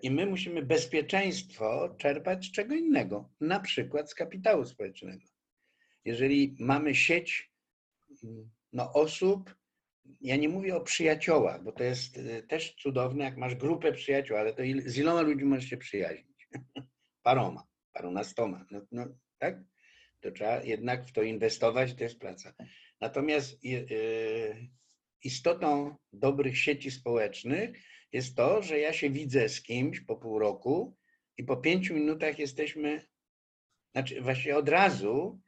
i 0.01 0.12
my 0.12 0.25
musimy 0.25 0.62
bezpieczeństwo 0.62 1.95
czerpać 1.97 2.45
z 2.45 2.51
czego 2.51 2.75
innego, 2.75 3.30
na 3.41 3.60
przykład 3.60 4.12
z 4.12 4.15
kapitału 4.15 4.65
społecznego. 4.65 5.25
Jeżeli 6.06 6.56
mamy 6.60 6.95
sieć 6.95 7.51
mm, 8.23 8.49
no, 8.73 8.93
osób, 8.93 9.56
ja 10.21 10.36
nie 10.36 10.49
mówię 10.49 10.75
o 10.75 10.82
przyjaciołach, 10.82 11.63
bo 11.63 11.71
to 11.71 11.84
jest 11.84 12.17
e, 12.17 12.43
też 12.43 12.75
cudowne, 12.75 13.23
jak 13.23 13.38
masz 13.38 13.56
grupę 13.56 13.91
przyjaciół, 13.91 14.38
ale 14.38 14.54
to 14.54 14.63
z 14.86 14.97
iloma 14.97 15.21
ludźmi 15.21 15.43
możesz 15.45 15.69
się 15.69 15.78
przyjaźnić? 15.78 16.47
Paroma, 17.23 17.67
parunastoma, 17.93 18.65
no, 18.71 18.82
no, 18.91 19.06
tak? 19.38 19.63
To 20.21 20.32
trzeba 20.32 20.63
jednak 20.63 21.06
w 21.06 21.12
to 21.12 21.21
inwestować, 21.21 21.93
to 21.93 22.04
jest 22.04 22.19
praca. 22.19 22.54
Natomiast 23.01 23.63
yy, 23.63 24.69
istotą 25.23 25.95
dobrych 26.13 26.58
sieci 26.58 26.91
społecznych 26.91 27.80
jest 28.11 28.35
to, 28.35 28.61
że 28.63 28.79
ja 28.79 28.93
się 28.93 29.09
widzę 29.09 29.49
z 29.49 29.61
kimś 29.61 30.01
po 30.01 30.15
pół 30.15 30.39
roku 30.39 30.97
i 31.37 31.43
po 31.43 31.57
pięciu 31.57 31.93
minutach 31.93 32.39
jesteśmy, 32.39 33.05
znaczy 33.91 34.21
właśnie 34.21 34.57
od 34.57 34.69
razu 34.69 35.41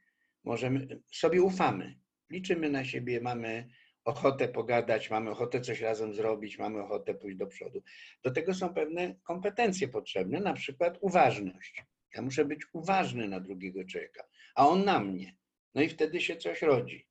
możemy, 0.44 1.02
sobie 1.12 1.42
ufamy. 1.42 1.98
Liczymy 2.30 2.70
na 2.70 2.84
siebie, 2.84 3.20
mamy 3.20 3.68
ochotę 4.04 4.48
pogadać, 4.48 5.10
mamy 5.10 5.30
ochotę 5.30 5.60
coś 5.60 5.80
razem 5.80 6.14
zrobić, 6.14 6.58
mamy 6.58 6.82
ochotę 6.82 7.14
pójść 7.14 7.38
do 7.38 7.46
przodu. 7.46 7.82
Do 8.22 8.30
tego 8.30 8.54
są 8.54 8.74
pewne 8.74 9.14
kompetencje 9.22 9.88
potrzebne, 9.88 10.40
na 10.40 10.54
przykład 10.54 10.98
uważność. 11.00 11.84
Ja 12.14 12.22
muszę 12.22 12.44
być 12.44 12.60
uważny 12.72 13.28
na 13.28 13.40
drugiego 13.40 13.84
człowieka, 13.84 14.24
a 14.54 14.68
on 14.68 14.84
na 14.84 15.00
mnie. 15.00 15.36
No 15.74 15.82
i 15.82 15.88
wtedy 15.88 16.20
się 16.20 16.36
coś 16.36 16.62
rodzi. 16.62 17.06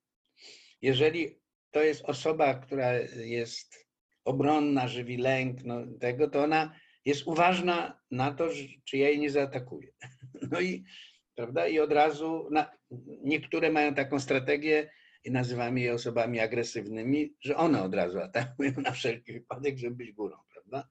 Jeżeli 0.81 1.39
to 1.71 1.83
jest 1.83 2.05
osoba, 2.05 2.53
która 2.53 2.93
jest 3.25 3.86
obronna, 4.27 4.87
żywi 4.87 5.17
lęk 5.17 5.63
no, 5.63 5.75
tego, 5.99 6.27
to 6.27 6.43
ona 6.43 6.75
jest 7.05 7.27
uważna 7.27 7.99
na 8.11 8.33
to, 8.33 8.49
czy 8.85 8.97
ja 8.97 9.09
jej 9.09 9.19
nie 9.19 9.29
zaatakuję. 9.29 9.91
No 10.51 10.61
i, 10.61 10.83
prawda, 11.35 11.67
i 11.67 11.79
od 11.79 11.91
razu 11.91 12.47
na, 12.51 12.71
niektóre 13.23 13.71
mają 13.71 13.93
taką 13.93 14.19
strategię 14.19 14.89
i 15.23 15.31
nazywamy 15.31 15.79
je 15.79 15.93
osobami 15.93 16.39
agresywnymi, 16.39 17.33
że 17.41 17.55
one 17.55 17.83
od 17.83 17.95
razu 17.95 18.19
atakują 18.19 18.71
na 18.77 18.91
wszelki 18.91 19.33
wypadek, 19.33 19.77
żeby 19.77 19.95
być 19.95 20.11
górą, 20.11 20.37
prawda? 20.53 20.89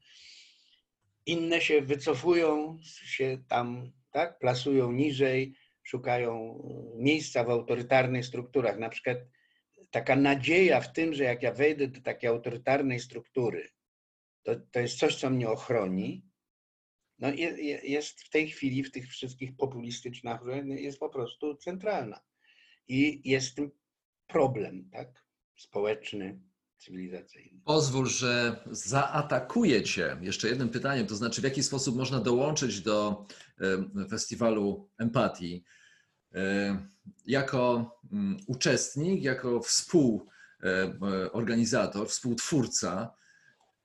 Inne 1.27 1.61
się 1.61 1.83
wycofują, 1.83 2.79
się 2.85 3.39
tam, 3.49 3.93
tak, 4.11 4.39
plasują 4.39 4.93
niżej, 4.93 5.55
szukają 5.83 6.63
miejsca 6.99 7.45
w 7.45 7.51
autorytarnych 7.51 8.27
strukturach. 8.27 8.79
Na 8.79 8.89
przykład 8.89 9.19
taka 9.91 10.17
nadzieja 10.17 10.81
w 10.81 10.93
tym, 10.93 11.15
że 11.15 11.25
jak 11.25 11.43
ja 11.43 11.53
wejdę 11.53 11.89
do 11.89 12.01
takiej 12.01 12.29
autorytarnej 12.31 13.01
struktury, 13.01 13.69
to, 14.43 14.57
to 14.71 14.81
jest 14.81 14.99
coś, 14.99 15.17
co 15.17 15.31
mnie 15.31 15.49
ochroni, 15.49 16.27
no 17.19 17.29
je- 17.29 17.63
je- 17.63 17.81
jest 17.85 18.21
w 18.23 18.31
tej 18.31 18.51
chwili 18.51 18.85
w 18.85 18.91
tych 18.93 19.09
wszystkich 19.09 19.57
populistycznych 19.57 20.41
jest 20.67 20.99
po 20.99 21.09
prostu 21.09 21.57
centralna. 21.57 22.21
I 22.89 23.31
jest 23.31 23.57
tym 23.57 23.71
problem, 24.27 24.89
tak? 24.93 25.25
Społeczny, 25.57 26.41
cywilizacyjny. 26.79 27.61
Pozwól, 27.65 28.07
że 28.07 28.57
zaatakuję 28.71 29.83
Cię 29.83 30.17
jeszcze 30.21 30.49
jednym 30.49 30.69
pytaniem, 30.69 31.07
to 31.07 31.15
znaczy 31.17 31.41
w 31.41 31.45
jaki 31.45 31.63
sposób 31.63 31.97
można 31.97 32.21
dołączyć 32.21 32.81
do 32.81 33.27
festiwalu 34.11 34.91
empatii 34.99 35.55
em, 35.55 35.63
jako 37.27 37.91
mm, 38.13 38.37
uczestnik, 38.47 39.23
jako 39.23 39.61
współorganizator, 39.61 42.09
współtwórca, 42.09 43.15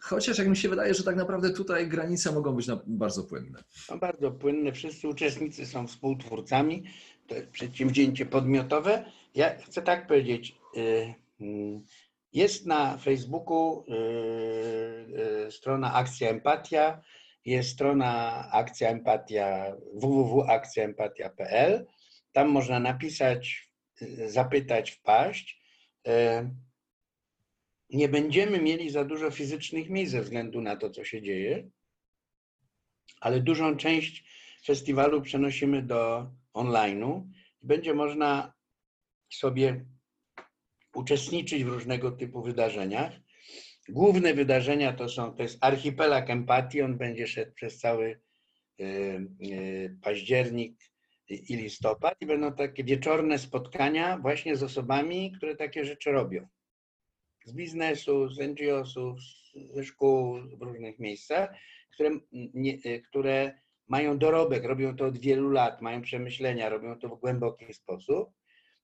chociaż 0.02 0.38
jak 0.38 0.48
mi 0.48 0.58
się 0.58 0.70
wydaje, 0.70 0.94
że 0.94 1.04
tak 1.04 1.16
naprawdę 1.16 1.50
tutaj 1.50 1.88
granice 1.88 2.32
mogą 2.32 2.56
być 2.56 2.68
bardzo 2.88 3.24
płynne. 3.24 3.64
No 3.90 3.98
bardzo 3.98 4.32
płynne. 4.32 4.72
Wszyscy 4.72 5.08
uczestnicy 5.08 5.66
są 5.66 5.88
współtwórcami. 5.88 6.84
To 7.28 7.36
jest 7.36 7.50
przedsięwzięcie 7.50 8.26
podmiotowe. 8.26 9.06
Ja 9.36 9.60
chcę 9.60 9.82
tak 9.82 10.08
powiedzieć. 10.08 10.56
y, 10.78 11.14
mm, 11.42 11.82
Jest 12.34 12.66
na 12.66 12.98
Facebooku 12.98 13.86
y, 13.88 13.92
y, 15.48 15.52
strona 15.52 15.94
Akcja 15.94 16.30
Empatia, 16.30 17.02
jest 17.46 17.70
strona 17.70 18.46
Akcja 18.52 18.90
Empatia 18.90 19.76
www.akcjaempatia.pl. 19.94 21.86
Tam 22.32 22.50
można 22.50 22.80
napisać, 22.80 23.72
y, 24.02 24.30
zapytać, 24.30 24.92
wpaść. 24.92 25.62
Y, 26.08 26.12
Nie 27.90 28.10
będziemy 28.10 28.62
mieli 28.62 28.90
za 28.90 29.06
dużo 29.06 29.32
fizycznych 29.32 29.90
miejsc 29.90 30.12
ze 30.12 30.22
względu 30.22 30.62
na 30.62 30.76
to, 30.76 30.90
co 30.90 31.04
się 31.04 31.22
dzieje 31.22 31.70
ale 33.22 33.40
dużą 33.40 33.78
część 33.78 34.24
festiwalu 34.66 35.22
przenosimy 35.22 35.82
do 35.82 36.32
online'u. 36.54 37.28
Będzie 37.62 37.94
można 37.94 38.54
sobie 39.30 39.86
uczestniczyć 40.96 41.64
w 41.64 41.68
różnego 41.68 42.12
typu 42.12 42.42
wydarzeniach. 42.42 43.14
Główne 43.90 44.34
wydarzenia 44.34 44.94
to 44.94 45.10
są, 45.10 45.36
to 45.36 45.44
jest 45.44 45.58
archipelag 45.62 46.30
empatii, 46.30 46.82
on 46.82 46.98
będzie 46.98 47.28
szedł 47.28 47.52
przez 47.54 47.80
cały 47.80 48.20
y, 48.80 49.98
październik 50.02 50.91
i 51.32 51.56
listopad 51.56 52.22
i 52.22 52.26
będą 52.26 52.54
takie 52.54 52.84
wieczorne 52.84 53.40
spotkania 53.40 54.18
właśnie 54.18 54.56
z 54.56 54.64
osobami, 54.64 55.32
które 55.32 55.56
takie 55.56 55.86
rzeczy 55.86 56.12
robią. 56.12 56.48
Z 57.46 57.54
biznesu, 57.54 58.30
z 58.30 58.40
NGO-sów, 58.40 59.20
ze 59.74 59.84
szkół, 59.84 60.42
w 60.42 60.62
różnych 60.62 61.00
miejscach 61.00 61.50
które, 61.92 62.20
nie, 62.54 62.74
y, 62.86 63.02
które 63.02 63.54
mają 63.88 64.18
dorobek, 64.18 64.64
robią 64.64 64.96
to 64.96 65.06
od 65.06 65.18
wielu 65.18 65.50
lat, 65.50 65.82
mają 65.82 66.02
przemyślenia, 66.02 66.70
robią 66.70 67.00
to 67.00 67.10
w 67.10 67.20
głęboki 67.20 67.74
sposób. 67.74 68.30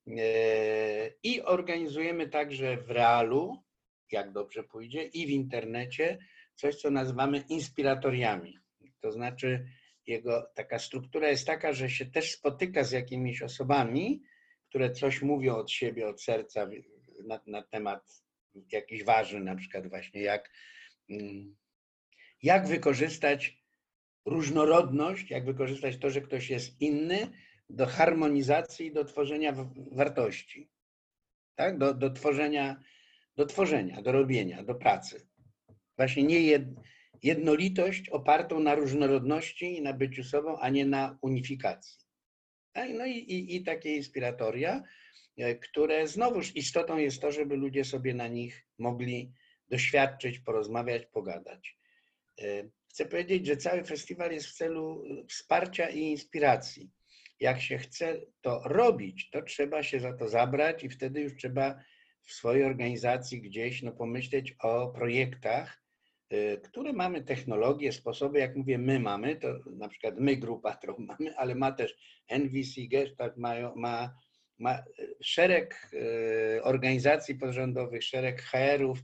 E, 0.07 1.11
I 1.23 1.41
organizujemy 1.41 2.29
także 2.29 2.77
w 2.77 2.91
realu, 2.91 3.63
jak 4.11 4.31
dobrze 4.31 4.63
pójdzie, 4.63 5.03
i 5.03 5.27
w 5.27 5.29
internecie 5.29 6.17
coś, 6.55 6.75
co 6.75 6.91
nazywamy 6.91 7.43
inspiratoriami. 7.49 8.57
To 8.99 9.11
znaczy, 9.11 9.67
jego 10.07 10.51
taka 10.55 10.79
struktura 10.79 11.29
jest 11.29 11.47
taka, 11.47 11.73
że 11.73 11.89
się 11.89 12.05
też 12.05 12.31
spotyka 12.31 12.83
z 12.83 12.91
jakimiś 12.91 13.41
osobami, 13.41 14.23
które 14.69 14.91
coś 14.91 15.21
mówią 15.21 15.55
od 15.55 15.71
siebie, 15.71 16.07
od 16.07 16.23
serca 16.23 16.69
na, 17.27 17.41
na 17.47 17.61
temat 17.61 18.23
jakiś 18.71 19.03
ważny, 19.03 19.39
na 19.39 19.55
przykład 19.55 19.87
właśnie 19.87 20.21
jak 20.21 20.51
mm, 21.09 21.55
jak 22.43 22.67
wykorzystać 22.67 23.63
różnorodność, 24.25 25.29
jak 25.29 25.45
wykorzystać 25.45 25.97
to, 25.97 26.09
że 26.09 26.21
ktoś 26.21 26.49
jest 26.49 26.81
inny, 26.81 27.27
do 27.69 27.85
harmonizacji 27.85 28.93
do 28.93 29.05
tworzenia 29.05 29.53
wartości. 29.91 30.69
Tak? 31.55 31.77
Do, 31.77 31.93
do, 31.93 32.09
tworzenia, 32.09 32.83
do 33.35 33.45
tworzenia, 33.45 34.01
do 34.01 34.11
robienia, 34.11 34.63
do 34.63 34.75
pracy. 34.75 35.27
Właśnie 35.97 36.23
nie 36.23 36.39
jed, 36.39 36.63
jednolitość 37.23 38.09
opartą 38.09 38.59
na 38.59 38.75
różnorodności 38.75 39.77
i 39.77 39.81
na 39.81 39.93
byciu 39.93 40.23
sobą, 40.23 40.59
a 40.59 40.69
nie 40.69 40.85
na 40.85 41.17
unifikacji. 41.21 41.97
No 42.93 43.05
i, 43.05 43.17
i, 43.17 43.55
i 43.55 43.63
takie 43.63 43.95
inspiratoria, 43.95 44.83
e, 45.37 45.55
które 45.55 46.07
znowuż 46.07 46.55
istotą 46.55 46.97
jest 46.97 47.21
to, 47.21 47.31
żeby 47.31 47.55
ludzie 47.55 47.85
sobie 47.85 48.13
na 48.13 48.27
nich 48.27 48.65
mogli 48.77 49.33
doświadczyć, 49.69 50.39
porozmawiać, 50.39 51.05
pogadać. 51.05 51.77
E, 52.41 52.69
Chcę 52.97 53.05
powiedzieć, 53.05 53.45
że 53.45 53.57
cały 53.57 53.83
festiwal 53.83 54.31
jest 54.31 54.47
w 54.47 54.53
celu 54.53 55.03
e, 55.05 55.27
wsparcia 55.27 55.89
i 55.89 55.99
inspiracji. 55.99 56.91
Jak 57.39 57.61
się 57.61 57.77
chce 57.77 58.21
to 58.41 58.61
robić, 58.65 59.29
to 59.29 59.41
trzeba 59.41 59.83
się 59.83 59.99
za 59.99 60.13
to 60.13 60.29
zabrać 60.29 60.83
i 60.83 60.89
wtedy 60.89 61.21
już 61.21 61.35
trzeba 61.35 61.83
w 62.23 62.31
swojej 62.31 62.63
organizacji 62.63 63.41
gdzieś 63.41 63.81
no, 63.81 63.91
pomyśleć 63.91 64.55
o 64.59 64.87
projektach, 64.87 65.83
które 66.63 66.93
mamy 66.93 67.23
technologie, 67.23 67.93
sposoby, 67.93 68.39
jak 68.39 68.55
mówię, 68.55 68.77
my 68.77 68.99
mamy, 68.99 69.35
to 69.35 69.47
na 69.65 69.89
przykład 69.89 70.19
my, 70.19 70.37
grupa 70.37 70.75
którą 70.75 70.95
mamy, 71.19 71.37
ale 71.37 71.55
ma 71.55 71.71
też 71.71 71.95
NVC, 72.27 72.81
Gestalt, 72.87 73.37
mają, 73.37 73.75
ma, 73.75 74.13
ma 74.59 74.71
e, 74.71 74.83
szereg 75.23 75.91
e, 75.93 76.63
organizacji 76.63 77.35
pozarządowych, 77.35 78.03
szereg 78.03 78.41
HR-ów 78.41 78.99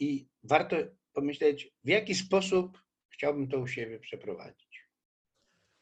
i 0.00 0.28
warto 0.42 0.76
pomyśleć, 1.12 1.72
w 1.84 1.88
jaki 1.88 2.14
sposób 2.14 2.78
chciałbym 3.08 3.48
to 3.48 3.58
u 3.58 3.66
siebie 3.66 4.00
przeprowadzić. 4.00 4.86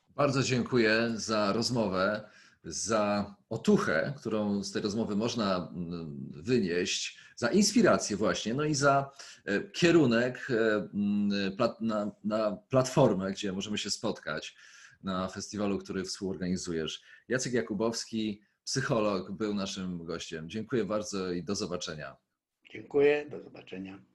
Bardzo 0.09 0.43
dziękuję 0.43 1.11
za 1.15 1.53
rozmowę, 1.53 2.31
za 2.65 3.35
otuchę, 3.49 4.13
którą 4.17 4.65
z 4.65 4.73
tej 4.73 4.83
rozmowy 4.83 5.17
można 5.17 5.71
mm, 5.75 6.33
wynieść, 6.33 7.19
za 7.37 7.49
inspirację 7.49 8.17
właśnie, 8.17 8.55
no 8.55 8.65
i 8.65 8.75
za 8.75 9.11
e, 9.45 9.61
kierunek 9.61 10.49
e, 10.51 10.75
mm, 10.95 11.57
na, 11.81 12.11
na 12.25 12.57
platformę, 12.69 13.33
gdzie 13.33 13.53
możemy 13.53 13.79
się 13.79 13.91
spotkać 13.91 14.57
na 15.03 15.29
festiwalu, 15.29 15.79
który 15.79 16.05
współorganizujesz. 16.05 17.03
Jacek 17.29 17.53
Jakubowski, 17.53 18.43
psycholog, 18.65 19.33
był 19.33 19.55
naszym 19.55 20.05
gościem. 20.05 20.51
Dziękuję 20.51 20.85
bardzo 20.85 21.33
i 21.33 21.43
do 21.43 21.55
zobaczenia. 21.55 22.17
Dziękuję, 22.73 23.27
do 23.31 23.41
zobaczenia. 23.41 24.14